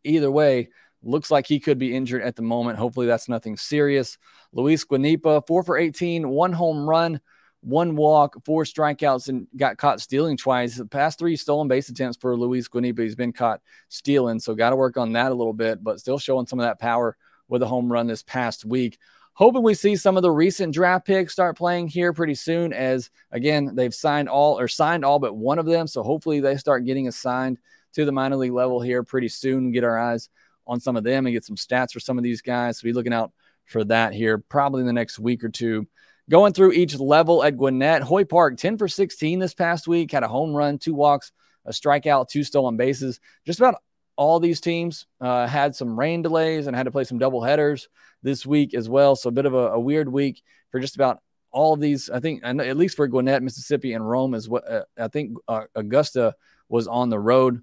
either 0.03 0.31
way, 0.31 0.69
looks 1.03 1.31
like 1.31 1.47
he 1.47 1.59
could 1.59 1.77
be 1.77 1.95
injured 1.95 2.21
at 2.21 2.35
the 2.35 2.41
moment. 2.41 2.77
Hopefully, 2.77 3.07
that's 3.07 3.27
nothing 3.27 3.57
serious. 3.57 4.17
Luis 4.53 4.85
Guanipa, 4.85 5.45
four 5.47 5.63
for 5.63 5.77
18, 5.77 6.29
one 6.29 6.53
home 6.53 6.87
run, 6.89 7.19
one 7.61 7.95
walk, 7.95 8.43
four 8.43 8.63
strikeouts, 8.63 9.29
and 9.29 9.47
got 9.55 9.77
caught 9.77 10.01
stealing 10.01 10.37
twice. 10.37 10.75
The 10.75 10.85
past 10.85 11.19
three 11.19 11.35
stolen 11.35 11.67
base 11.67 11.89
attempts 11.89 12.17
for 12.17 12.35
Luis 12.35 12.67
Guanipa, 12.67 12.99
he's 12.99 13.15
been 13.15 13.33
caught 13.33 13.61
stealing. 13.89 14.39
So, 14.39 14.55
got 14.55 14.71
to 14.71 14.75
work 14.75 14.97
on 14.97 15.13
that 15.13 15.31
a 15.31 15.35
little 15.35 15.53
bit, 15.53 15.83
but 15.83 15.99
still 15.99 16.19
showing 16.19 16.47
some 16.47 16.59
of 16.59 16.65
that 16.65 16.79
power 16.79 17.15
with 17.47 17.61
a 17.61 17.67
home 17.67 17.91
run 17.91 18.07
this 18.07 18.23
past 18.23 18.65
week. 18.65 18.97
Hoping 19.33 19.63
we 19.63 19.73
see 19.73 19.95
some 19.95 20.17
of 20.17 20.23
the 20.23 20.31
recent 20.31 20.73
draft 20.73 21.05
picks 21.05 21.33
start 21.33 21.57
playing 21.57 21.87
here 21.87 22.13
pretty 22.13 22.35
soon, 22.35 22.73
as 22.73 23.09
again, 23.31 23.75
they've 23.75 23.93
signed 23.93 24.27
all 24.27 24.59
or 24.59 24.67
signed 24.67 25.05
all 25.05 25.19
but 25.19 25.35
one 25.35 25.59
of 25.59 25.65
them. 25.65 25.87
So, 25.87 26.03
hopefully, 26.03 26.39
they 26.39 26.57
start 26.57 26.85
getting 26.85 27.07
assigned 27.07 27.57
to 27.93 28.05
the 28.05 28.11
minor 28.11 28.37
league 28.37 28.53
level 28.53 28.81
here 28.81 29.03
pretty 29.03 29.27
soon. 29.27 29.71
Get 29.71 29.83
our 29.83 29.97
eyes 29.97 30.29
on 30.67 30.79
some 30.79 30.95
of 30.95 31.03
them 31.03 31.25
and 31.25 31.33
get 31.33 31.43
some 31.43 31.55
stats 31.55 31.91
for 31.91 31.99
some 31.99 32.17
of 32.17 32.23
these 32.23 32.41
guys. 32.41 32.79
So 32.79 32.85
be 32.85 32.93
looking 32.93 33.13
out 33.13 33.31
for 33.65 33.83
that 33.85 34.13
here 34.13 34.37
probably 34.37 34.81
in 34.81 34.87
the 34.87 34.93
next 34.93 35.19
week 35.19 35.43
or 35.43 35.49
two. 35.49 35.87
Going 36.31 36.53
through 36.53 36.71
each 36.71 36.97
level 36.97 37.43
at 37.43 37.57
Gwinnett, 37.57 38.03
Hoy 38.03 38.23
Park 38.23 38.55
10 38.55 38.77
for 38.77 38.87
16 38.87 39.39
this 39.39 39.53
past 39.53 39.85
week, 39.85 40.13
had 40.13 40.23
a 40.23 40.29
home 40.29 40.53
run, 40.53 40.77
two 40.77 40.93
walks, 40.93 41.33
a 41.65 41.71
strikeout, 41.71 42.29
two 42.29 42.45
stolen 42.45 42.77
bases. 42.77 43.19
Just 43.45 43.59
about 43.59 43.75
all 44.15 44.39
these 44.39 44.61
teams 44.61 45.07
uh, 45.19 45.45
had 45.45 45.75
some 45.75 45.99
rain 45.99 46.21
delays 46.21 46.67
and 46.67 46.75
had 46.75 46.83
to 46.83 46.91
play 46.91 47.03
some 47.03 47.19
double 47.19 47.43
headers 47.43 47.89
this 48.23 48.45
week 48.45 48.73
as 48.73 48.87
well. 48.87 49.17
So 49.17 49.27
a 49.27 49.33
bit 49.33 49.45
of 49.45 49.53
a, 49.53 49.71
a 49.71 49.79
weird 49.79 50.07
week 50.07 50.41
for 50.69 50.79
just 50.79 50.95
about 50.95 51.19
all 51.51 51.73
of 51.73 51.81
these. 51.81 52.09
I 52.09 52.21
think 52.21 52.45
at 52.45 52.77
least 52.77 52.95
for 52.95 53.09
Gwinnett, 53.09 53.43
Mississippi, 53.43 53.91
and 53.91 54.09
Rome 54.09 54.33
is 54.33 54.47
what 54.47 54.65
uh, 54.71 54.83
I 54.97 55.09
think 55.09 55.35
uh, 55.49 55.63
Augusta 55.75 56.33
was 56.69 56.87
on 56.87 57.09
the 57.09 57.19
road. 57.19 57.61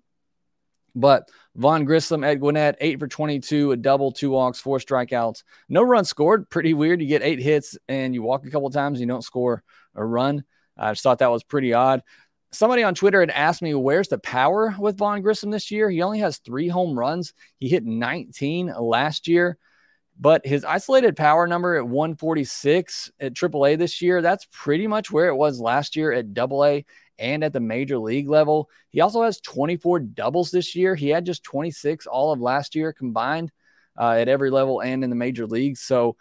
But 0.98 1.30
Vaughn 1.54 1.84
Grissom 1.84 2.24
at 2.24 2.40
Gwinnett, 2.40 2.76
eight 2.80 2.98
for 2.98 3.06
22, 3.06 3.72
a 3.72 3.76
double, 3.76 4.10
two 4.10 4.30
walks, 4.30 4.60
four 4.60 4.78
strikeouts. 4.78 5.44
No 5.68 5.82
run 5.82 6.04
scored. 6.04 6.50
Pretty 6.50 6.74
weird. 6.74 7.00
You 7.00 7.06
get 7.06 7.22
eight 7.22 7.38
hits 7.38 7.78
and 7.88 8.14
you 8.14 8.22
walk 8.22 8.44
a 8.44 8.50
couple 8.50 8.68
times, 8.70 9.00
you 9.00 9.06
don't 9.06 9.22
score 9.22 9.62
a 9.94 10.04
run. 10.04 10.44
I 10.76 10.92
just 10.92 11.02
thought 11.02 11.18
that 11.18 11.30
was 11.30 11.44
pretty 11.44 11.72
odd. 11.72 12.02
Somebody 12.50 12.82
on 12.82 12.94
Twitter 12.94 13.20
had 13.20 13.30
asked 13.30 13.60
me, 13.60 13.74
where's 13.74 14.08
the 14.08 14.18
power 14.18 14.74
with 14.78 14.96
Vaughn 14.96 15.20
Grissom 15.20 15.50
this 15.50 15.70
year? 15.70 15.90
He 15.90 16.02
only 16.02 16.20
has 16.20 16.38
three 16.38 16.68
home 16.68 16.98
runs. 16.98 17.34
He 17.58 17.68
hit 17.68 17.84
19 17.84 18.72
last 18.78 19.28
year, 19.28 19.58
but 20.20 20.44
his 20.44 20.64
isolated 20.64 21.16
power 21.16 21.46
number 21.46 21.76
at 21.76 21.86
146 21.86 23.10
at 23.20 23.34
AAA 23.34 23.78
this 23.78 24.02
year, 24.02 24.20
that's 24.20 24.46
pretty 24.50 24.86
much 24.86 25.10
where 25.10 25.28
it 25.28 25.36
was 25.36 25.60
last 25.60 25.94
year 25.94 26.12
at 26.12 26.36
AA 26.36 26.80
and 27.18 27.44
at 27.44 27.52
the 27.52 27.60
major 27.60 27.98
league 27.98 28.28
level. 28.28 28.68
He 28.90 29.00
also 29.00 29.22
has 29.22 29.40
24 29.40 30.00
doubles 30.00 30.50
this 30.50 30.74
year. 30.74 30.94
He 30.94 31.08
had 31.08 31.24
just 31.24 31.44
26 31.44 32.06
all 32.06 32.32
of 32.32 32.40
last 32.40 32.74
year 32.74 32.92
combined 32.92 33.52
uh, 33.98 34.12
at 34.12 34.28
every 34.28 34.50
level 34.50 34.80
and 34.80 35.04
in 35.04 35.10
the 35.10 35.16
major 35.16 35.46
leagues. 35.46 35.80
So 35.80 36.16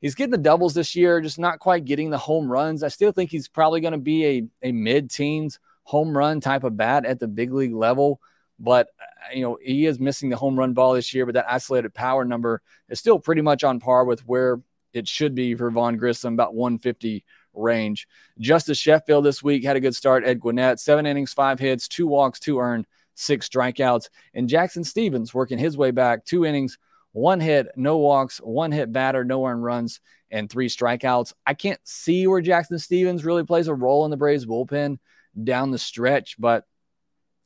he's 0.00 0.14
getting 0.14 0.32
the 0.32 0.38
doubles 0.38 0.74
this 0.74 0.94
year, 0.94 1.20
just 1.20 1.38
not 1.38 1.58
quite 1.58 1.84
getting 1.84 2.10
the 2.10 2.18
home 2.18 2.50
runs. 2.50 2.82
I 2.82 2.88
still 2.88 3.12
think 3.12 3.30
he's 3.30 3.48
probably 3.48 3.80
going 3.80 3.92
to 3.92 3.98
be 3.98 4.26
a, 4.26 4.68
a 4.68 4.72
mid 4.72 5.10
teens 5.10 5.58
home 5.84 6.16
run 6.16 6.40
type 6.40 6.62
of 6.62 6.76
bat 6.76 7.04
at 7.06 7.18
the 7.18 7.28
big 7.28 7.52
league 7.52 7.74
level. 7.74 8.20
But, 8.58 8.88
you 9.34 9.42
know, 9.42 9.58
he 9.60 9.86
is 9.86 9.98
missing 9.98 10.28
the 10.28 10.36
home 10.36 10.58
run 10.58 10.72
ball 10.72 10.94
this 10.94 11.12
year, 11.12 11.26
but 11.26 11.34
that 11.34 11.50
isolated 11.50 11.94
power 11.94 12.24
number 12.24 12.62
is 12.88 12.98
still 12.98 13.18
pretty 13.18 13.42
much 13.42 13.64
on 13.64 13.80
par 13.80 14.04
with 14.04 14.26
where 14.26 14.60
it 14.92 15.08
should 15.08 15.34
be 15.34 15.54
for 15.54 15.70
Vaughn 15.70 15.96
Grissom, 15.96 16.34
about 16.34 16.54
150 16.54 17.24
range. 17.54 18.06
Justus 18.38 18.78
Sheffield 18.78 19.24
this 19.24 19.42
week 19.42 19.64
had 19.64 19.76
a 19.76 19.80
good 19.80 19.94
start 19.94 20.24
at 20.24 20.40
Gwinnett, 20.40 20.80
seven 20.80 21.06
innings, 21.06 21.32
five 21.32 21.58
hits, 21.58 21.88
two 21.88 22.06
walks, 22.06 22.38
two 22.38 22.58
earned, 22.58 22.86
six 23.14 23.48
strikeouts. 23.48 24.08
And 24.34 24.48
Jackson 24.48 24.84
Stephens 24.84 25.34
working 25.34 25.58
his 25.58 25.76
way 25.76 25.90
back, 25.90 26.24
two 26.24 26.44
innings, 26.44 26.78
one 27.12 27.40
hit, 27.40 27.68
no 27.76 27.98
walks, 27.98 28.38
one 28.38 28.72
hit 28.72 28.92
batter, 28.92 29.24
no 29.24 29.44
earned 29.46 29.64
runs, 29.64 30.00
and 30.30 30.48
three 30.48 30.68
strikeouts. 30.68 31.34
I 31.46 31.54
can't 31.54 31.80
see 31.84 32.26
where 32.26 32.40
Jackson 32.40 32.78
Stephens 32.78 33.24
really 33.24 33.44
plays 33.44 33.68
a 33.68 33.74
role 33.74 34.04
in 34.04 34.10
the 34.10 34.16
Braves 34.16 34.46
bullpen 34.46 34.98
down 35.42 35.70
the 35.70 35.78
stretch, 35.78 36.36
but 36.38 36.64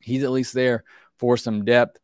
he's 0.07 0.23
at 0.23 0.31
least 0.31 0.55
there 0.55 0.85
for 1.19 1.37
some 1.37 1.64
depth. 1.64 1.99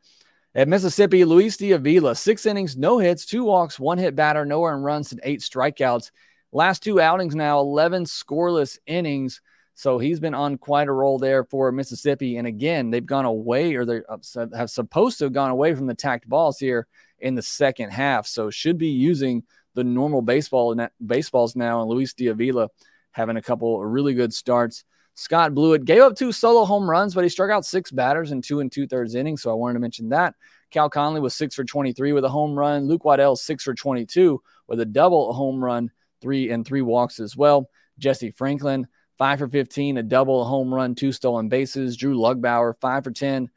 At 0.54 0.68
Mississippi, 0.68 1.24
Luis 1.24 1.56
de 1.56 1.72
Avila, 1.72 2.14
six 2.14 2.44
innings, 2.44 2.76
no 2.76 2.98
hits, 2.98 3.24
two 3.24 3.44
walks, 3.44 3.80
one 3.80 3.96
hit 3.96 4.14
batter, 4.14 4.44
no 4.44 4.64
earned 4.64 4.84
runs, 4.84 5.12
and 5.12 5.20
eight 5.24 5.40
strikeouts. 5.40 6.10
Last 6.52 6.82
two 6.82 7.00
outings 7.00 7.34
now, 7.34 7.60
11 7.60 8.04
scoreless 8.04 8.78
innings. 8.86 9.40
So 9.74 9.98
he's 9.98 10.20
been 10.20 10.34
on 10.34 10.58
quite 10.58 10.88
a 10.88 10.92
roll 10.92 11.18
there 11.18 11.44
for 11.44 11.72
Mississippi. 11.72 12.36
And 12.36 12.46
again, 12.46 12.90
they've 12.90 13.04
gone 13.04 13.24
away 13.24 13.74
or 13.74 13.86
they 13.86 14.02
uh, 14.06 14.46
have 14.54 14.68
supposed 14.68 15.18
to 15.18 15.24
have 15.24 15.32
gone 15.32 15.50
away 15.50 15.74
from 15.74 15.86
the 15.86 15.94
tacked 15.94 16.28
balls 16.28 16.58
here 16.58 16.86
in 17.18 17.34
the 17.34 17.42
second 17.42 17.90
half. 17.90 18.26
So 18.26 18.50
should 18.50 18.76
be 18.76 18.88
using 18.88 19.44
the 19.74 19.84
normal 19.84 20.20
baseball 20.20 20.76
baseballs 21.04 21.56
now. 21.56 21.80
And 21.80 21.88
Luis 21.88 22.12
de 22.12 22.28
Avila 22.28 22.68
having 23.12 23.38
a 23.38 23.42
couple 23.42 23.82
of 23.82 23.90
really 23.90 24.12
good 24.12 24.34
starts. 24.34 24.84
Scott 25.14 25.54
Blewett 25.54 25.84
gave 25.84 26.00
up 26.00 26.16
two 26.16 26.32
solo 26.32 26.64
home 26.64 26.88
runs, 26.88 27.14
but 27.14 27.24
he 27.24 27.30
struck 27.30 27.50
out 27.50 27.66
six 27.66 27.90
batters 27.90 28.32
in 28.32 28.40
two 28.42 28.60
and 28.60 28.72
two 28.72 28.86
thirds 28.86 29.14
innings. 29.14 29.42
So 29.42 29.50
I 29.50 29.54
wanted 29.54 29.74
to 29.74 29.80
mention 29.80 30.08
that. 30.10 30.34
Cal 30.70 30.88
Conley 30.88 31.20
was 31.20 31.34
six 31.34 31.54
for 31.54 31.64
23 31.64 32.12
with 32.12 32.24
a 32.24 32.30
home 32.30 32.58
run. 32.58 32.88
Luke 32.88 33.04
Waddell, 33.04 33.36
six 33.36 33.62
for 33.64 33.74
22 33.74 34.40
with 34.68 34.80
a 34.80 34.86
double 34.86 35.32
home 35.32 35.62
run 35.62 35.90
three 36.22 36.50
and 36.50 36.66
three 36.66 36.82
walks 36.82 37.20
as 37.20 37.36
well. 37.36 37.68
Jesse 37.98 38.30
Franklin, 38.30 38.86
five 39.18 39.38
for 39.38 39.48
15, 39.48 39.98
a 39.98 40.02
double, 40.02 40.40
a 40.40 40.44
home 40.44 40.72
run, 40.72 40.94
two 40.94 41.12
stolen 41.12 41.48
bases. 41.48 41.96
Drew 41.96 42.16
Lugbauer, 42.16 42.74
five 42.80 43.04
for 43.04 43.10
10 43.10 43.50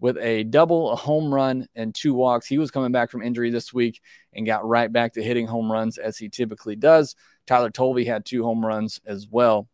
with 0.00 0.16
a 0.18 0.44
double, 0.44 0.90
a 0.90 0.96
home 0.96 1.32
run, 1.32 1.68
and 1.76 1.94
two 1.94 2.14
walks. 2.14 2.46
He 2.46 2.58
was 2.58 2.70
coming 2.70 2.90
back 2.90 3.10
from 3.10 3.22
injury 3.22 3.50
this 3.50 3.72
week 3.72 4.00
and 4.32 4.46
got 4.46 4.66
right 4.66 4.92
back 4.92 5.12
to 5.12 5.22
hitting 5.22 5.46
home 5.46 5.70
runs 5.70 5.98
as 5.98 6.16
he 6.16 6.28
typically 6.28 6.74
does. 6.74 7.14
Tyler 7.46 7.70
Tolve 7.70 8.04
had 8.06 8.24
two 8.24 8.42
home 8.42 8.64
runs 8.64 9.00
as 9.06 9.28
well. 9.30 9.68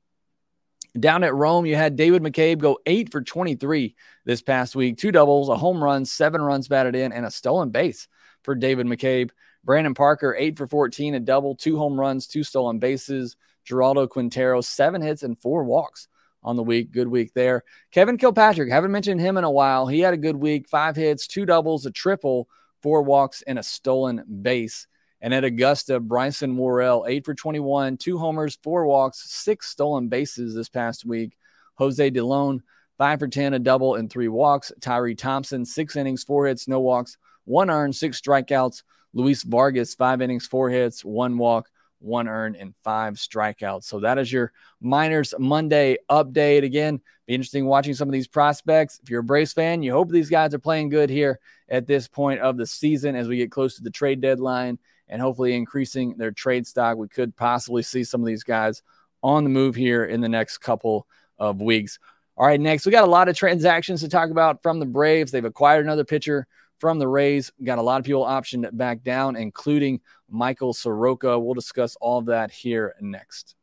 Down 0.99 1.25
at 1.25 1.35
Rome, 1.35 1.67
you 1.67 1.77
had 1.77 1.97
David 1.97 2.23
McCabe 2.23 2.59
go 2.59 2.79
eight 2.87 3.13
for 3.13 3.21
23 3.21 3.95
this 4.25 4.43
past 4.43 4.75
week, 4.75 4.99
two 4.99 5.13
doubles, 5.13 5.49
a 5.49 5.57
home 5.57 5.83
run, 5.83 6.05
seven 6.05 6.41
runs 6.41 6.69
batted 6.69 6.95
in, 6.95 7.13
and 7.13 7.27
a 7.27 7.31
stolen 7.31 7.71
base 7.71 8.09
for 8.43 8.55
David 8.55 8.87
McCabe. 8.87 9.31
Brandon 9.65 9.95
Parker, 9.95 10.35
eight 10.39 10.57
for 10.57 10.67
14, 10.67 11.15
a 11.15 11.21
double, 11.21 11.55
two 11.55 11.77
home 11.77 11.99
runs, 11.99 12.27
two 12.27 12.43
stolen 12.43 12.79
bases. 12.79 13.37
Geraldo 13.69 14.09
Quintero, 14.09 14.61
seven 14.61 15.03
hits 15.03 15.23
and 15.23 15.39
four 15.39 15.65
walks 15.65 16.09
on 16.43 16.57
the 16.57 16.63
week. 16.63 16.91
Good 16.91 17.09
week 17.09 17.35
there. 17.35 17.65
Kevin 17.91 18.17
Kilpatrick, 18.17 18.71
haven't 18.71 18.93
mentioned 18.93 19.21
him 19.21 19.37
in 19.37 19.45
a 19.45 19.51
while. 19.51 19.87
He 19.87 20.01
had 20.01 20.15
a 20.15 20.19
good 20.19 20.37
week, 20.37 20.69
five 20.69 20.97
hits, 20.97 21.27
two 21.27 21.45
doubles, 21.45 21.85
a 21.85 21.91
triple, 21.91 22.49
four 22.83 23.03
walks, 23.03 23.43
and 23.43 23.59
a 23.59 23.63
stolen 23.63 24.25
base. 24.43 24.87
And 25.21 25.35
at 25.35 25.45
Augusta, 25.45 25.99
Bryson 25.99 26.57
Worrell, 26.57 27.05
eight 27.09 27.25
for 27.25 27.35
21, 27.35 27.97
two 27.97 28.19
homers, 28.19 28.59
four 28.63 28.87
walks, 28.87 29.31
six 29.31 29.69
stolen 29.69 30.09
bases 30.09 30.55
this 30.55 30.69
past 30.69 31.05
week. 31.05 31.37
Jose 31.75 32.11
DeLeon, 32.11 32.61
five 32.99 33.19
for 33.19 33.29
10, 33.29 33.55
a 33.55 33.59
double, 33.59 33.97
and 33.97 34.11
three 34.11 34.29
walks. 34.29 34.73
Tyree 34.81 35.15
Thompson, 35.15 35.65
six 35.65 35.97
innings, 35.97 36.23
four 36.23 36.47
hits, 36.47 36.69
no 36.69 36.81
walks, 36.81 37.17
one 37.45 37.71
earned, 37.71 37.97
six 37.97 38.21
strikeouts. 38.21 38.83
Luis 39.15 39.43
Vargas, 39.43 39.95
five 39.95 40.21
innings, 40.21 40.47
four 40.47 40.71
hits, 40.71 41.05
one 41.05 41.39
walk, 41.39 41.69
one 41.99 42.29
earned, 42.29 42.57
and 42.57 42.75
five 42.85 43.15
strikeouts. 43.15 43.85
So 43.85 44.01
that 44.01 44.19
is 44.19 44.33
your 44.33 44.53
Minors 44.81 45.35
Monday 45.39 45.97
update. 46.11 46.63
Again, 46.63 47.01
be 47.27 47.35
interesting 47.35 47.67
watching 47.67 47.95
some 47.95 48.09
of 48.09 48.13
these 48.13 48.29
prospects. 48.29 49.01
If 49.03 49.11
you're 49.11 49.21
a 49.21 49.25
Braves 49.25 49.53
fan, 49.53 49.83
you 49.83 49.93
hope 49.93 50.11
these 50.11 50.31
guys 50.31 50.55
are 50.55 50.59
playing 50.59 50.91
good 50.91 51.11
here 51.11 51.41
at 51.69 51.87
this 51.87 52.07
point 52.07 52.41
of 52.41 52.57
the 52.57 52.67
season 52.67 53.17
as 53.17 53.29
we 53.29 53.39
get 53.39 53.51
close 53.51 53.77
to 53.77 53.83
the 53.83 53.91
trade 53.91 54.21
deadline 54.21 54.79
and 55.09 55.21
hopefully 55.21 55.55
increasing 55.55 56.17
their 56.17 56.31
trade 56.31 56.67
stock. 56.67 56.97
We 56.97 57.09
could 57.09 57.37
possibly 57.37 57.83
see 57.83 58.05
some 58.05 58.21
of 58.21 58.27
these 58.27 58.45
guys 58.45 58.83
on 59.23 59.45
the 59.45 59.51
move 59.51 59.75
here 59.75 60.05
in 60.05 60.21
the 60.21 60.29
next 60.29 60.59
couple 60.59 61.07
of 61.39 61.61
weeks. 61.61 61.99
All 62.37 62.47
right, 62.47 62.61
next, 62.61 62.87
we 62.87 62.93
got 62.93 63.07
a 63.07 63.11
lot 63.11 63.29
of 63.29 63.37
transactions 63.37 64.01
to 64.01 64.09
talk 64.09 64.31
about 64.31 64.63
from 64.63 64.79
the 64.79 64.87
Braves. 64.87 65.33
They've 65.33 65.45
acquired 65.45 65.85
another 65.85 66.05
pitcher 66.05 66.47
from 66.79 67.01
the 67.01 67.09
Rays. 67.09 67.51
Got 67.65 67.79
a 67.79 67.83
lot 67.83 67.99
of 67.99 68.07
people 68.07 68.25
optioned 68.25 68.69
back 68.77 69.03
down, 69.03 69.35
including 69.35 70.01
Michael 70.31 70.73
Soroka. 70.73 71.39
We'll 71.39 71.55
discuss 71.55 71.97
all 71.97 72.19
of 72.19 72.27
that 72.27 72.53
here 72.53 72.95
next. 73.01 73.57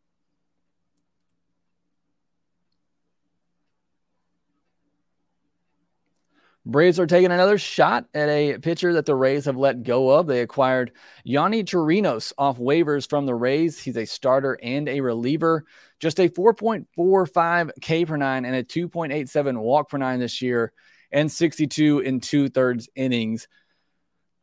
Braves 6.65 6.99
are 6.99 7.05
taking 7.05 7.31
another 7.31 7.59
shot 7.59 8.05
at 8.15 8.27
a 8.27 8.57
pitcher 8.57 8.93
that 8.93 9.05
the 9.05 9.13
Rays 9.13 9.45
have 9.45 9.55
let 9.55 9.83
go 9.83 10.09
of. 10.09 10.25
They 10.25 10.41
acquired 10.41 10.93
Yonny 11.25 11.63
Chirinos 11.63 12.33
off 12.39 12.57
waivers 12.57 13.07
from 13.07 13.27
the 13.27 13.35
Rays. 13.35 13.79
He's 13.79 13.97
a 13.97 14.05
starter 14.05 14.57
and 14.63 14.89
a 14.89 15.01
reliever. 15.01 15.65
Just 15.99 16.19
a 16.19 16.27
4.45 16.27 17.69
K 17.81 18.05
per 18.05 18.17
nine 18.17 18.45
and 18.45 18.55
a 18.55 18.63
2.87 18.63 19.57
walk 19.59 19.89
per 19.89 19.99
nine 19.99 20.19
this 20.19 20.41
year, 20.41 20.73
and 21.11 21.31
62 21.31 21.99
in 21.99 22.19
two 22.19 22.49
thirds 22.49 22.89
innings. 22.95 23.47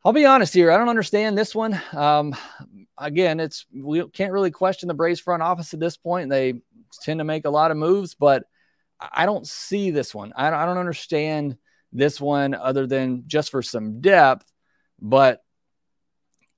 I'll 0.05 0.13
be 0.13 0.25
honest 0.25 0.53
here. 0.53 0.71
I 0.71 0.77
don't 0.77 0.89
understand 0.89 1.37
this 1.37 1.53
one. 1.53 1.79
Um, 1.91 2.35
again, 2.97 3.41
it's 3.41 3.65
we 3.73 4.07
can't 4.09 4.33
really 4.33 4.51
question 4.51 4.87
the 4.87 4.93
Braves 4.93 5.19
front 5.19 5.43
office 5.43 5.73
at 5.73 5.79
this 5.79 5.97
point. 5.97 6.29
They 6.29 6.55
tend 7.01 7.19
to 7.19 7.25
make 7.25 7.45
a 7.45 7.49
lot 7.49 7.71
of 7.71 7.77
moves, 7.77 8.15
but 8.15 8.45
I 8.99 9.25
don't 9.25 9.47
see 9.47 9.91
this 9.91 10.15
one. 10.15 10.31
I 10.35 10.65
don't 10.65 10.77
understand 10.77 11.57
this 11.93 12.19
one 12.19 12.53
other 12.53 12.87
than 12.87 13.23
just 13.27 13.51
for 13.51 13.61
some 13.61 14.01
depth. 14.01 14.51
But 14.99 15.43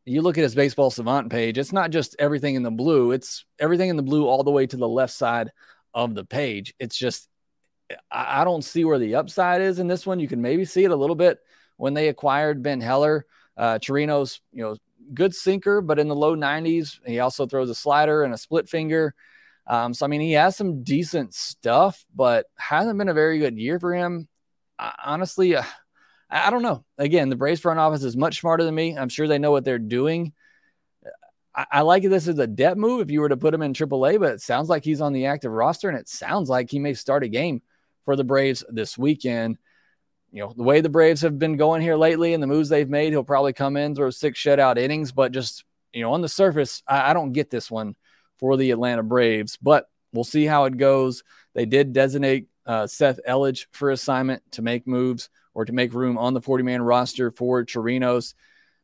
you 0.06 0.22
look 0.22 0.38
at 0.38 0.44
his 0.44 0.56
baseball 0.56 0.90
savant 0.90 1.30
page, 1.30 1.58
it's 1.58 1.74
not 1.74 1.92
just 1.92 2.16
everything 2.18 2.56
in 2.56 2.64
the 2.64 2.72
blue, 2.72 3.12
it's 3.12 3.46
everything 3.60 3.90
in 3.90 3.98
the 3.98 4.04
blue 4.04 4.28
all 4.28 4.44
the 4.44 4.52
way 4.52 4.66
to 4.68 4.78
the 4.78 4.88
left 4.88 5.14
side 5.14 5.52
of 5.94 6.16
the 6.16 6.24
page. 6.24 6.74
It's 6.80 6.98
just, 6.98 7.28
I 8.10 8.44
don't 8.44 8.64
see 8.64 8.86
where 8.86 9.00
the 9.00 9.16
upside 9.16 9.62
is 9.62 9.80
in 9.80 9.88
this 9.88 10.06
one. 10.06 10.20
You 10.20 10.28
can 10.28 10.42
maybe 10.42 10.66
see 10.66 10.84
it 10.84 10.92
a 10.92 10.96
little 10.96 11.16
bit 11.16 11.40
when 11.78 11.94
they 11.94 12.10
acquired 12.10 12.64
Ben 12.64 12.82
Heller. 12.82 13.26
Uh, 13.58 13.80
Chirinos, 13.80 14.40
you 14.52 14.64
know, 14.64 14.76
good 15.14 15.34
sinker, 15.34 15.82
but 15.82 16.00
in 16.00 16.08
the 16.08 16.16
low 16.16 16.36
90s. 16.36 17.00
He 17.06 17.20
also 17.20 17.46
throws 17.46 17.70
a 17.70 17.76
slider 17.76 18.24
and 18.24 18.34
a 18.34 18.38
split 18.38 18.68
finger. 18.68 19.14
Um, 19.68 19.94
so, 19.94 20.06
I 20.06 20.10
mean, 20.10 20.22
he 20.22 20.34
has 20.34 20.56
some 20.56 20.84
decent 20.84 21.34
stuff, 21.34 22.06
but 22.14 22.48
hasn't 22.58 22.98
been 22.98 23.10
a 23.10 23.14
very 23.14 23.40
good 23.40 23.58
year 23.58 23.80
for 23.80 23.94
him 23.94 24.28
honestly, 24.80 25.56
uh, 25.56 25.64
I 26.30 26.50
don't 26.50 26.64
know. 26.64 26.84
Again, 26.98 27.30
the 27.30 27.36
Braves 27.36 27.62
front 27.62 27.80
office 27.80 28.04
is 28.04 28.18
much 28.18 28.40
smarter 28.40 28.64
than 28.64 28.76
me. 28.76 28.98
I'm 28.98 29.10
sure 29.10 29.28
they 29.28 29.40
know 29.40 29.52
what 29.52 29.64
they're 29.64 29.80
doing. 29.80 30.34
I, 31.56 31.66
I 31.72 31.82
like 31.82 32.04
this 32.04 32.28
as 32.28 32.40
a 32.40 32.48
depth 32.48 32.78
move 32.78 33.02
if 33.02 33.12
you 33.12 33.22
were 33.22 33.30
to 33.30 33.38
put 33.38 33.54
him 33.54 33.62
in 33.62 33.74
AAA, 33.74 34.20
but 34.20 34.34
it 34.34 34.42
sounds 34.42 34.70
like 34.70 34.84
he's 34.84 35.02
on 35.02 35.14
the 35.14 35.28
active 35.28 35.52
roster, 35.52 35.90
and 35.90 35.98
it 35.98 36.10
sounds 36.10 36.50
like 36.50 36.70
he 36.70 36.80
may 36.80 36.94
start 36.94 37.24
a 37.24 37.30
game 37.30 37.62
for 38.04 38.16
the 38.16 38.24
Braves 38.24 38.64
this 38.70 38.98
weekend. 38.98 39.58
You 40.32 40.42
know, 40.42 40.54
the 40.56 40.64
way 40.64 40.82
the 40.82 40.90
Braves 40.90 41.22
have 41.22 41.40
been 41.40 41.56
going 41.56 41.82
here 41.82 41.96
lately 41.96 42.34
and 42.34 42.44
the 42.44 42.48
moves 42.48 42.68
they've 42.68 42.90
made, 42.90 43.14
he'll 43.14 43.24
probably 43.24 43.54
come 43.54 43.78
in, 43.78 43.96
throw 43.96 44.10
six 44.10 44.40
shutout 44.40 44.78
innings, 44.78 45.12
but 45.12 45.32
just, 45.32 45.64
you 45.94 46.02
know, 46.02 46.12
on 46.12 46.22
the 46.22 46.28
surface, 46.28 46.84
I, 46.88 47.12
I 47.12 47.14
don't 47.14 47.32
get 47.32 47.50
this 47.50 47.72
one 47.72 47.96
for 48.38 48.58
the 48.58 48.72
Atlanta 48.72 49.04
Braves, 49.04 49.58
but 49.62 49.88
we'll 50.12 50.26
see 50.26 50.46
how 50.46 50.66
it 50.66 50.76
goes. 50.76 51.24
They 51.54 51.66
did 51.66 51.94
designate 51.94 52.48
uh, 52.66 52.88
Seth 52.88 53.20
Elledge 53.28 53.68
for 53.72 53.92
assignment 53.92 54.42
to 54.52 54.62
make 54.62 54.88
moves 54.88 55.30
or 55.54 55.66
to 55.66 55.74
make 55.74 55.94
room 55.94 56.18
on 56.18 56.34
the 56.34 56.42
40 56.42 56.64
man 56.64 56.82
roster 56.82 57.32
for 57.32 57.64
Chirinos. 57.64 58.34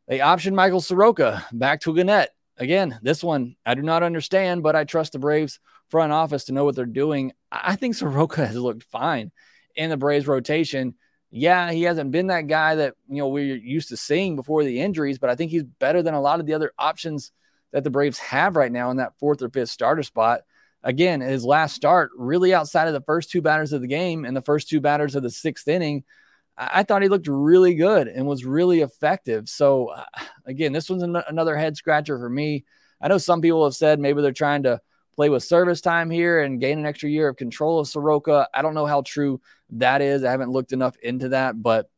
They 0.07 0.19
optioned 0.19 0.53
Michael 0.53 0.81
Soroka 0.81 1.45
back 1.51 1.81
to 1.81 1.93
Gwinnett. 1.93 2.29
Again, 2.57 2.99
this 3.01 3.23
one 3.23 3.55
I 3.65 3.75
do 3.75 3.81
not 3.81 4.03
understand, 4.03 4.63
but 4.63 4.75
I 4.75 4.83
trust 4.83 5.13
the 5.13 5.19
Braves 5.19 5.59
front 5.89 6.11
office 6.11 6.45
to 6.45 6.53
know 6.53 6.65
what 6.65 6.75
they're 6.75 6.85
doing. 6.85 7.33
I 7.51 7.75
think 7.75 7.95
Soroka 7.95 8.45
has 8.47 8.55
looked 8.55 8.83
fine 8.83 9.31
in 9.75 9.89
the 9.89 9.97
Braves 9.97 10.27
rotation. 10.27 10.95
Yeah, 11.29 11.71
he 11.71 11.83
hasn't 11.83 12.11
been 12.11 12.27
that 12.27 12.47
guy 12.47 12.75
that 12.75 12.95
you 13.07 13.17
know 13.17 13.29
we're 13.29 13.55
used 13.55 13.89
to 13.89 13.97
seeing 13.97 14.35
before 14.35 14.63
the 14.63 14.81
injuries, 14.81 15.17
but 15.17 15.29
I 15.29 15.35
think 15.35 15.51
he's 15.51 15.63
better 15.63 16.03
than 16.03 16.13
a 16.13 16.21
lot 16.21 16.39
of 16.39 16.45
the 16.45 16.53
other 16.53 16.73
options 16.77 17.31
that 17.71 17.83
the 17.83 17.89
Braves 17.89 18.19
have 18.19 18.55
right 18.55 18.71
now 18.71 18.91
in 18.91 18.97
that 18.97 19.17
fourth 19.17 19.41
or 19.41 19.49
fifth 19.49 19.69
starter 19.69 20.03
spot 20.03 20.41
again, 20.83 21.21
his 21.21 21.43
last 21.43 21.75
start, 21.75 22.11
really 22.15 22.53
outside 22.53 22.87
of 22.87 22.93
the 22.93 23.01
first 23.01 23.29
two 23.29 23.41
batters 23.41 23.73
of 23.73 23.81
the 23.81 23.87
game 23.87 24.25
and 24.25 24.35
the 24.35 24.41
first 24.41 24.69
two 24.69 24.81
batters 24.81 25.15
of 25.15 25.23
the 25.23 25.29
sixth 25.29 25.67
inning, 25.67 26.03
I 26.57 26.83
thought 26.83 27.01
he 27.01 27.09
looked 27.09 27.27
really 27.27 27.75
good 27.75 28.07
and 28.07 28.27
was 28.27 28.45
really 28.45 28.81
effective. 28.81 29.49
So, 29.49 29.87
uh, 29.87 30.03
again, 30.45 30.73
this 30.73 30.89
one's 30.89 31.03
an- 31.03 31.23
another 31.27 31.55
head 31.55 31.77
scratcher 31.77 32.17
for 32.17 32.29
me. 32.29 32.65
I 33.01 33.07
know 33.07 33.17
some 33.17 33.41
people 33.41 33.63
have 33.63 33.75
said 33.75 33.99
maybe 33.99 34.21
they're 34.21 34.31
trying 34.31 34.63
to 34.63 34.81
play 35.15 35.29
with 35.29 35.43
service 35.43 35.81
time 35.81 36.09
here 36.09 36.41
and 36.41 36.59
gain 36.59 36.79
an 36.79 36.85
extra 36.85 37.09
year 37.09 37.29
of 37.29 37.37
control 37.37 37.79
of 37.79 37.87
Soroka. 37.87 38.47
I 38.53 38.61
don't 38.61 38.73
know 38.73 38.85
how 38.85 39.01
true 39.01 39.41
that 39.71 40.01
is. 40.01 40.23
I 40.23 40.31
haven't 40.31 40.51
looked 40.51 40.71
enough 40.71 40.95
into 41.01 41.29
that, 41.29 41.61
but 41.61 41.89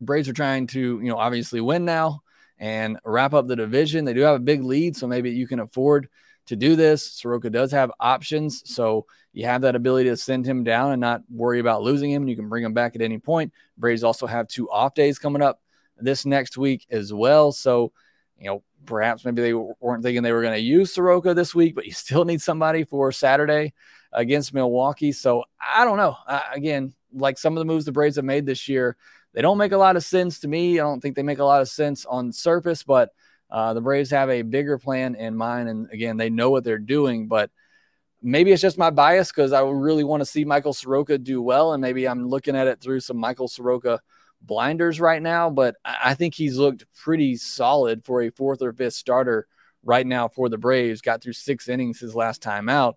Braves 0.00 0.28
are 0.28 0.34
trying 0.34 0.66
to, 0.68 0.80
you 0.80 1.08
know, 1.08 1.16
obviously 1.16 1.60
win 1.60 1.84
now 1.84 2.22
and 2.58 2.98
wrap 3.04 3.34
up 3.34 3.46
the 3.46 3.56
division. 3.56 4.04
They 4.04 4.14
do 4.14 4.20
have 4.20 4.36
a 4.36 4.40
big 4.40 4.62
lead, 4.62 4.96
so 4.96 5.06
maybe 5.06 5.30
you 5.30 5.46
can 5.46 5.60
afford 5.60 6.08
to 6.46 6.56
do 6.56 6.76
this. 6.76 7.10
Soroka 7.10 7.50
does 7.50 7.72
have 7.72 7.90
options, 8.00 8.62
so 8.72 9.06
you 9.32 9.46
have 9.46 9.62
that 9.62 9.76
ability 9.76 10.08
to 10.10 10.16
send 10.16 10.46
him 10.46 10.64
down 10.64 10.92
and 10.92 11.00
not 11.00 11.22
worry 11.30 11.58
about 11.58 11.82
losing 11.82 12.10
him. 12.10 12.28
You 12.28 12.36
can 12.36 12.48
bring 12.48 12.64
him 12.64 12.74
back 12.74 12.94
at 12.94 13.02
any 13.02 13.18
point. 13.18 13.52
Braves 13.76 14.04
also 14.04 14.26
have 14.26 14.48
two 14.48 14.70
off 14.70 14.94
days 14.94 15.18
coming 15.18 15.42
up 15.42 15.60
this 15.96 16.24
next 16.26 16.56
week 16.56 16.86
as 16.90 17.12
well. 17.12 17.52
So, 17.52 17.92
you 18.38 18.46
know, 18.46 18.62
perhaps 18.86 19.24
maybe 19.24 19.42
they 19.42 19.54
weren't 19.54 20.02
thinking 20.02 20.22
they 20.22 20.32
were 20.32 20.42
going 20.42 20.54
to 20.54 20.60
use 20.60 20.92
Soroka 20.92 21.34
this 21.34 21.54
week, 21.54 21.74
but 21.74 21.86
you 21.86 21.92
still 21.92 22.24
need 22.24 22.42
somebody 22.42 22.84
for 22.84 23.10
Saturday 23.12 23.72
against 24.12 24.54
Milwaukee. 24.54 25.12
So 25.12 25.44
I 25.60 25.84
don't 25.84 25.98
know. 25.98 26.16
Uh, 26.26 26.40
again, 26.52 26.94
like 27.12 27.38
some 27.38 27.56
of 27.56 27.60
the 27.60 27.64
moves 27.64 27.84
the 27.84 27.92
Braves 27.92 28.16
have 28.16 28.24
made 28.24 28.46
this 28.46 28.68
year, 28.68 28.96
they 29.32 29.42
don't 29.42 29.58
make 29.58 29.72
a 29.72 29.76
lot 29.76 29.96
of 29.96 30.04
sense 30.04 30.40
to 30.40 30.48
me. 30.48 30.78
I 30.78 30.82
don't 30.82 31.00
think 31.00 31.16
they 31.16 31.22
make 31.24 31.40
a 31.40 31.44
lot 31.44 31.60
of 31.60 31.68
sense 31.68 32.04
on 32.04 32.32
surface, 32.32 32.82
but– 32.82 33.10
uh, 33.54 33.72
the 33.72 33.80
Braves 33.80 34.10
have 34.10 34.30
a 34.30 34.42
bigger 34.42 34.78
plan 34.78 35.14
in 35.14 35.36
mind, 35.36 35.68
and 35.68 35.88
again, 35.92 36.16
they 36.16 36.28
know 36.28 36.50
what 36.50 36.64
they're 36.64 36.76
doing. 36.76 37.28
But 37.28 37.52
maybe 38.20 38.50
it's 38.50 38.60
just 38.60 38.76
my 38.76 38.90
bias 38.90 39.30
because 39.30 39.52
I 39.52 39.62
really 39.62 40.02
want 40.02 40.22
to 40.22 40.26
see 40.26 40.44
Michael 40.44 40.72
Soroka 40.72 41.18
do 41.18 41.40
well, 41.40 41.72
and 41.72 41.80
maybe 41.80 42.08
I'm 42.08 42.26
looking 42.26 42.56
at 42.56 42.66
it 42.66 42.80
through 42.80 42.98
some 42.98 43.16
Michael 43.16 43.46
Soroka 43.46 44.00
blinders 44.42 44.98
right 44.98 45.22
now. 45.22 45.50
But 45.50 45.76
I 45.84 46.14
think 46.14 46.34
he's 46.34 46.58
looked 46.58 46.84
pretty 46.96 47.36
solid 47.36 48.04
for 48.04 48.22
a 48.22 48.30
fourth 48.30 48.60
or 48.60 48.72
fifth 48.72 48.94
starter 48.94 49.46
right 49.84 50.04
now 50.04 50.26
for 50.26 50.48
the 50.48 50.58
Braves. 50.58 51.00
Got 51.00 51.22
through 51.22 51.34
six 51.34 51.68
innings 51.68 52.00
his 52.00 52.16
last 52.16 52.42
time 52.42 52.68
out. 52.68 52.96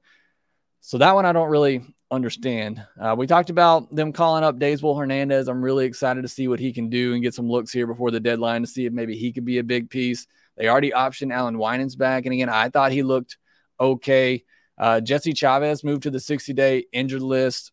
So 0.81 0.97
that 0.97 1.13
one 1.13 1.27
I 1.27 1.33
don't 1.33 1.51
really 1.51 1.83
understand. 2.09 2.83
Uh, 2.99 3.13
we 3.15 3.27
talked 3.27 3.51
about 3.51 3.93
them 3.95 4.11
calling 4.11 4.43
up 4.43 4.57
Daysbel 4.57 4.97
Hernandez. 4.97 5.49
I'm 5.49 5.61
really 5.61 5.85
excited 5.85 6.23
to 6.23 6.27
see 6.27 6.47
what 6.47 6.59
he 6.59 6.73
can 6.73 6.89
do 6.89 7.13
and 7.13 7.21
get 7.21 7.35
some 7.35 7.47
looks 7.47 7.71
here 7.71 7.85
before 7.85 8.09
the 8.09 8.19
deadline 8.19 8.61
to 8.61 8.67
see 8.67 8.87
if 8.87 8.93
maybe 8.93 9.15
he 9.15 9.31
could 9.31 9.45
be 9.45 9.59
a 9.59 9.63
big 9.63 9.91
piece. 9.91 10.25
They 10.57 10.67
already 10.67 10.91
optioned 10.91 11.33
Allan 11.33 11.57
Winans 11.57 11.95
back. 11.95 12.25
And 12.25 12.33
again, 12.33 12.49
I 12.49 12.69
thought 12.69 12.91
he 12.91 13.03
looked 13.03 13.37
okay. 13.79 14.43
Uh, 14.77 15.01
Jesse 15.01 15.33
Chavez 15.33 15.83
moved 15.83 16.03
to 16.03 16.11
the 16.11 16.19
60 16.19 16.53
day 16.53 16.85
injured 16.91 17.21
list 17.21 17.71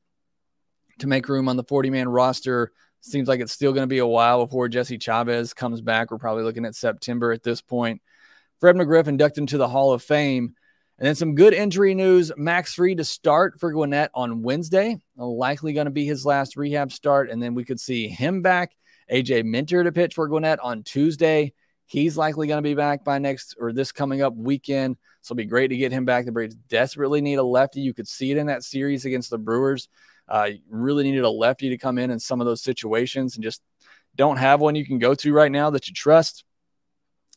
to 0.99 1.07
make 1.07 1.29
room 1.29 1.49
on 1.49 1.57
the 1.57 1.65
40 1.65 1.91
man 1.91 2.09
roster. 2.09 2.73
Seems 3.01 3.29
like 3.29 3.41
it's 3.41 3.53
still 3.53 3.73
going 3.73 3.83
to 3.83 3.89
be 3.89 3.99
a 3.99 4.07
while 4.07 4.45
before 4.47 4.69
Jesse 4.69 4.99
Chavez 4.99 5.53
comes 5.53 5.81
back. 5.81 6.11
We're 6.11 6.19
probably 6.19 6.45
looking 6.45 6.65
at 6.65 6.75
September 6.75 7.33
at 7.33 7.43
this 7.43 7.61
point. 7.61 8.01
Fred 8.61 8.77
McGriff 8.77 9.09
inducted 9.09 9.43
into 9.43 9.59
the 9.59 9.69
Hall 9.69 9.93
of 9.93 10.03
Fame. 10.03 10.55
And 10.99 11.07
then 11.07 11.15
some 11.17 11.35
good 11.35 11.53
injury 11.53 11.95
news. 11.95 12.33
Max 12.37 12.75
Fried 12.75 12.99
to 12.99 13.05
start 13.05 13.59
for 13.59 13.73
Gwinnett 13.73 14.11
on 14.15 14.43
Wednesday. 14.43 15.01
Likely 15.17 15.73
going 15.73 15.87
to 15.87 15.91
be 15.91 16.07
his 16.07 16.25
last 16.25 16.57
rehab 16.57 16.93
start. 16.93 17.31
And 17.31 17.43
then 17.43 17.55
we 17.55 17.65
could 17.65 17.81
see 17.81 18.09
him 18.09 18.43
back. 18.43 18.75
AJ 19.13 19.45
Minter 19.45 19.85
to 19.85 19.93
pitch 19.93 20.15
for 20.15 20.29
Gwinnett 20.29 20.61
on 20.61 20.83
Tuesday. 20.83 21.53
He's 21.87 22.17
likely 22.17 22.47
going 22.47 22.59
to 22.59 22.63
be 22.63 22.75
back 22.75 23.05
by 23.05 23.19
next 23.19 23.57
or 23.61 23.73
this 23.73 23.93
coming 23.93 24.23
up 24.23 24.35
weekend. 24.35 24.97
So 25.21 25.33
it'll 25.33 25.39
be 25.39 25.45
great 25.45 25.69
to 25.69 25.77
get 25.77 25.93
him 25.93 26.05
back. 26.05 26.25
The 26.25 26.33
Braves 26.33 26.55
desperately 26.55 27.21
need 27.21 27.39
a 27.39 27.43
lefty. 27.43 27.81
You 27.81 27.95
could 27.95 28.09
see 28.09 28.31
it 28.31 28.37
in 28.37 28.47
that 28.47 28.65
series 28.65 29.05
against 29.05 29.31
the 29.31 29.39
Brewers. 29.39 29.89
Uh, 30.27 30.51
really 30.69 31.05
needed 31.05 31.25
a 31.25 31.31
lefty 31.31 31.69
to 31.69 31.79
come 31.79 31.99
in 31.99 32.11
in 32.11 32.19
some 32.19 32.41
of 32.41 32.47
those 32.47 32.63
situations 32.63 33.35
and 33.35 33.45
just 33.45 33.63
don't 34.17 34.39
have 34.39 34.61
one 34.61 34.75
you 34.75 34.87
can 34.87 34.99
go 34.99 35.15
to 35.15 35.33
right 35.33 35.53
now 35.53 35.71
that 35.71 35.87
you 35.87 35.95
trust. 35.95 36.45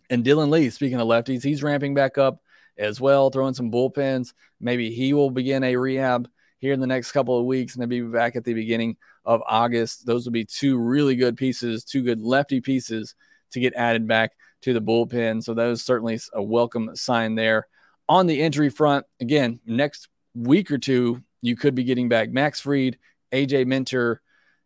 And 0.09 0.23
Dylan 0.23 0.49
Lee, 0.49 0.69
speaking 0.69 0.99
of 0.99 1.07
lefties, 1.07 1.43
he's 1.43 1.63
ramping 1.63 1.93
back 1.93 2.17
up 2.17 2.41
as 2.77 3.01
well, 3.01 3.29
throwing 3.29 3.53
some 3.53 3.71
bullpens. 3.71 4.33
Maybe 4.61 4.91
he 4.91 5.13
will 5.13 5.29
begin 5.29 5.63
a 5.63 5.75
rehab 5.75 6.29
here 6.59 6.73
in 6.73 6.79
the 6.79 6.87
next 6.87 7.11
couple 7.11 7.37
of 7.37 7.45
weeks, 7.45 7.75
and 7.75 7.81
maybe 7.81 8.01
be 8.01 8.07
back 8.07 8.35
at 8.35 8.43
the 8.43 8.53
beginning 8.53 8.95
of 9.25 9.41
August. 9.47 10.05
Those 10.05 10.25
will 10.25 10.31
be 10.31 10.45
two 10.45 10.77
really 10.77 11.15
good 11.15 11.35
pieces, 11.35 11.83
two 11.83 12.03
good 12.03 12.21
lefty 12.21 12.61
pieces 12.61 13.15
to 13.51 13.59
get 13.59 13.73
added 13.75 14.07
back 14.07 14.33
to 14.61 14.73
the 14.73 14.81
bullpen. 14.81 15.43
So 15.43 15.53
that 15.53 15.67
is 15.67 15.83
certainly 15.83 16.19
a 16.33 16.41
welcome 16.41 16.95
sign 16.95 17.35
there. 17.35 17.67
On 18.09 18.25
the 18.25 18.41
injury 18.41 18.69
front, 18.69 19.05
again, 19.19 19.59
next 19.65 20.07
week 20.33 20.71
or 20.71 20.77
two, 20.77 21.21
you 21.41 21.55
could 21.55 21.75
be 21.75 21.83
getting 21.83 22.09
back 22.09 22.29
Max 22.31 22.61
Fried, 22.61 22.97
AJ 23.31 23.67
Minter, 23.67 24.21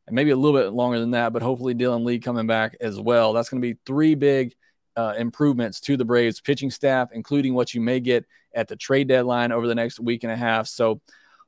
and 0.08 0.15
maybe 0.15 0.32
a 0.32 0.36
little 0.36 0.60
bit 0.60 0.74
longer 0.74 1.00
than 1.00 1.12
that, 1.12 1.34
but 1.34 1.41
hopefully 1.41 1.74
Dylan 1.74 2.06
Lee 2.06 2.20
coming 2.20 2.48
back 2.48 2.76
as 2.82 3.00
well. 3.00 3.34
That's 3.34 3.50
going 3.50 3.62
to 3.62 3.74
be 3.74 3.80
three 3.86 4.15
big 4.15 4.54
uh, 4.96 5.13
improvements 5.17 5.80
to 5.82 5.98
the 5.98 6.06
Braves 6.06 6.41
pitching 6.41 6.72
staff, 6.72 7.10
including 7.13 7.54
what 7.54 7.74
you 7.74 7.82
may 7.82 8.00
get 8.00 8.26
at 8.54 8.67
the 8.67 8.76
trade 8.76 9.08
deadline 9.08 9.52
over 9.52 9.67
the 9.67 9.76
next 9.76 10.00
week 10.00 10.24
and 10.24 10.32
a 10.32 10.36
half. 10.36 10.67
So 10.67 11.02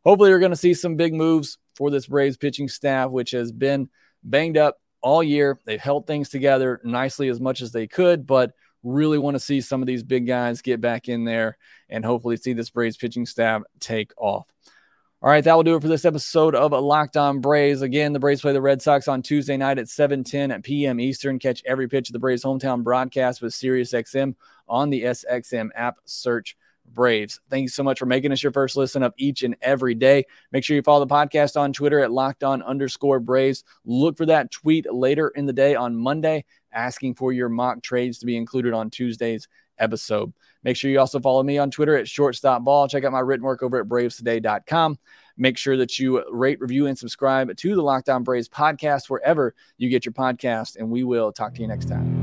hopefully 0.03 0.29
you're 0.29 0.39
going 0.39 0.51
to 0.51 0.57
see 0.57 0.73
some 0.73 0.95
big 0.95 1.13
moves 1.13 1.57
for 1.75 1.89
this 1.89 2.07
Braves 2.07 2.37
pitching 2.37 2.67
staff, 2.67 3.09
which 3.09 3.31
has 3.31 3.51
been 3.51 3.89
banged 4.23 4.57
up 4.57 4.77
all 5.03 5.21
year. 5.21 5.59
They've 5.65 5.79
held 5.79 6.07
things 6.07 6.29
together 6.29 6.81
nicely 6.83 7.29
as 7.29 7.39
much 7.39 7.61
as 7.61 7.71
they 7.71 7.85
could, 7.85 8.25
but 8.25 8.53
really 8.81 9.17
want 9.17 9.35
to 9.35 9.39
see 9.39 9.61
some 9.61 9.81
of 9.81 9.87
these 9.87 10.03
big 10.03 10.25
guys 10.25 10.61
get 10.61 10.81
back 10.81 11.07
in 11.07 11.23
there 11.23 11.57
and 11.89 12.03
hopefully 12.03 12.37
see 12.37 12.53
this 12.53 12.69
Braves 12.69 12.97
pitching 12.97 13.25
staff 13.25 13.61
take 13.79 14.11
off. 14.17 14.47
All 15.21 15.29
right, 15.29 15.43
that 15.43 15.55
will 15.55 15.63
do 15.63 15.75
it 15.75 15.81
for 15.81 15.87
this 15.87 16.03
episode 16.03 16.53
of 16.53 16.73
Locked 16.73 17.15
On 17.15 17.39
Braves. 17.39 17.81
Again, 17.81 18.11
the 18.11 18.19
Braves 18.19 18.41
play 18.41 18.51
the 18.51 18.61
Red 18.61 18.81
Sox 18.81 19.07
on 19.07 19.21
Tuesday 19.21 19.55
night 19.55 19.77
at 19.77 19.85
7:10 19.85 20.61
p.m. 20.63 20.99
Eastern. 20.99 21.39
Catch 21.39 21.63
every 21.65 21.87
pitch 21.87 22.09
of 22.09 22.13
the 22.13 22.19
Braves 22.19 22.43
hometown 22.43 22.83
broadcast 22.83 23.41
with 23.41 23.53
SiriusXM 23.53 24.35
on 24.67 24.89
the 24.89 25.03
SXM 25.03 25.69
app. 25.75 25.99
Search 26.03 26.57
Braves. 26.85 27.39
Thank 27.49 27.63
you 27.63 27.69
so 27.69 27.83
much 27.83 27.99
for 27.99 28.05
making 28.05 28.31
us 28.31 28.43
your 28.43 28.51
first 28.51 28.75
listen 28.75 29.03
of 29.03 29.13
each 29.17 29.43
and 29.43 29.55
every 29.61 29.95
day. 29.95 30.25
Make 30.51 30.63
sure 30.63 30.75
you 30.75 30.81
follow 30.81 31.05
the 31.05 31.13
podcast 31.13 31.59
on 31.59 31.73
Twitter 31.73 31.99
at 31.99 32.11
locked 32.11 32.43
on 32.43 32.61
underscore 32.61 33.19
Braves. 33.19 33.63
Look 33.85 34.17
for 34.17 34.25
that 34.27 34.51
tweet 34.51 34.91
later 34.91 35.29
in 35.29 35.45
the 35.45 35.53
day 35.53 35.75
on 35.75 35.95
Monday 35.95 36.45
asking 36.71 37.15
for 37.15 37.31
your 37.31 37.49
mock 37.49 37.81
trades 37.81 38.19
to 38.19 38.25
be 38.25 38.37
included 38.37 38.73
on 38.73 38.89
Tuesday's 38.89 39.47
episode. 39.79 40.33
Make 40.63 40.77
sure 40.77 40.89
you 40.89 40.99
also 40.99 41.19
follow 41.19 41.43
me 41.43 41.57
on 41.57 41.71
Twitter 41.71 41.97
at 41.97 42.05
shortstopball. 42.05 42.89
Check 42.89 43.03
out 43.03 43.11
my 43.11 43.19
written 43.19 43.45
work 43.45 43.63
over 43.63 43.79
at 43.79 43.87
bravestoday.com. 43.87 44.97
Make 45.35 45.57
sure 45.57 45.77
that 45.77 45.97
you 45.97 46.23
rate, 46.31 46.61
review, 46.61 46.87
and 46.87 46.97
subscribe 46.97 47.55
to 47.55 47.75
the 47.75 47.81
Locked 47.81 48.09
On 48.09 48.23
Braves 48.23 48.49
podcast 48.49 49.09
wherever 49.09 49.55
you 49.77 49.89
get 49.89 50.05
your 50.05 50.13
podcast. 50.13 50.77
And 50.77 50.89
we 50.89 51.03
will 51.03 51.31
talk 51.31 51.55
to 51.55 51.61
you 51.61 51.67
next 51.67 51.89
time. 51.89 52.22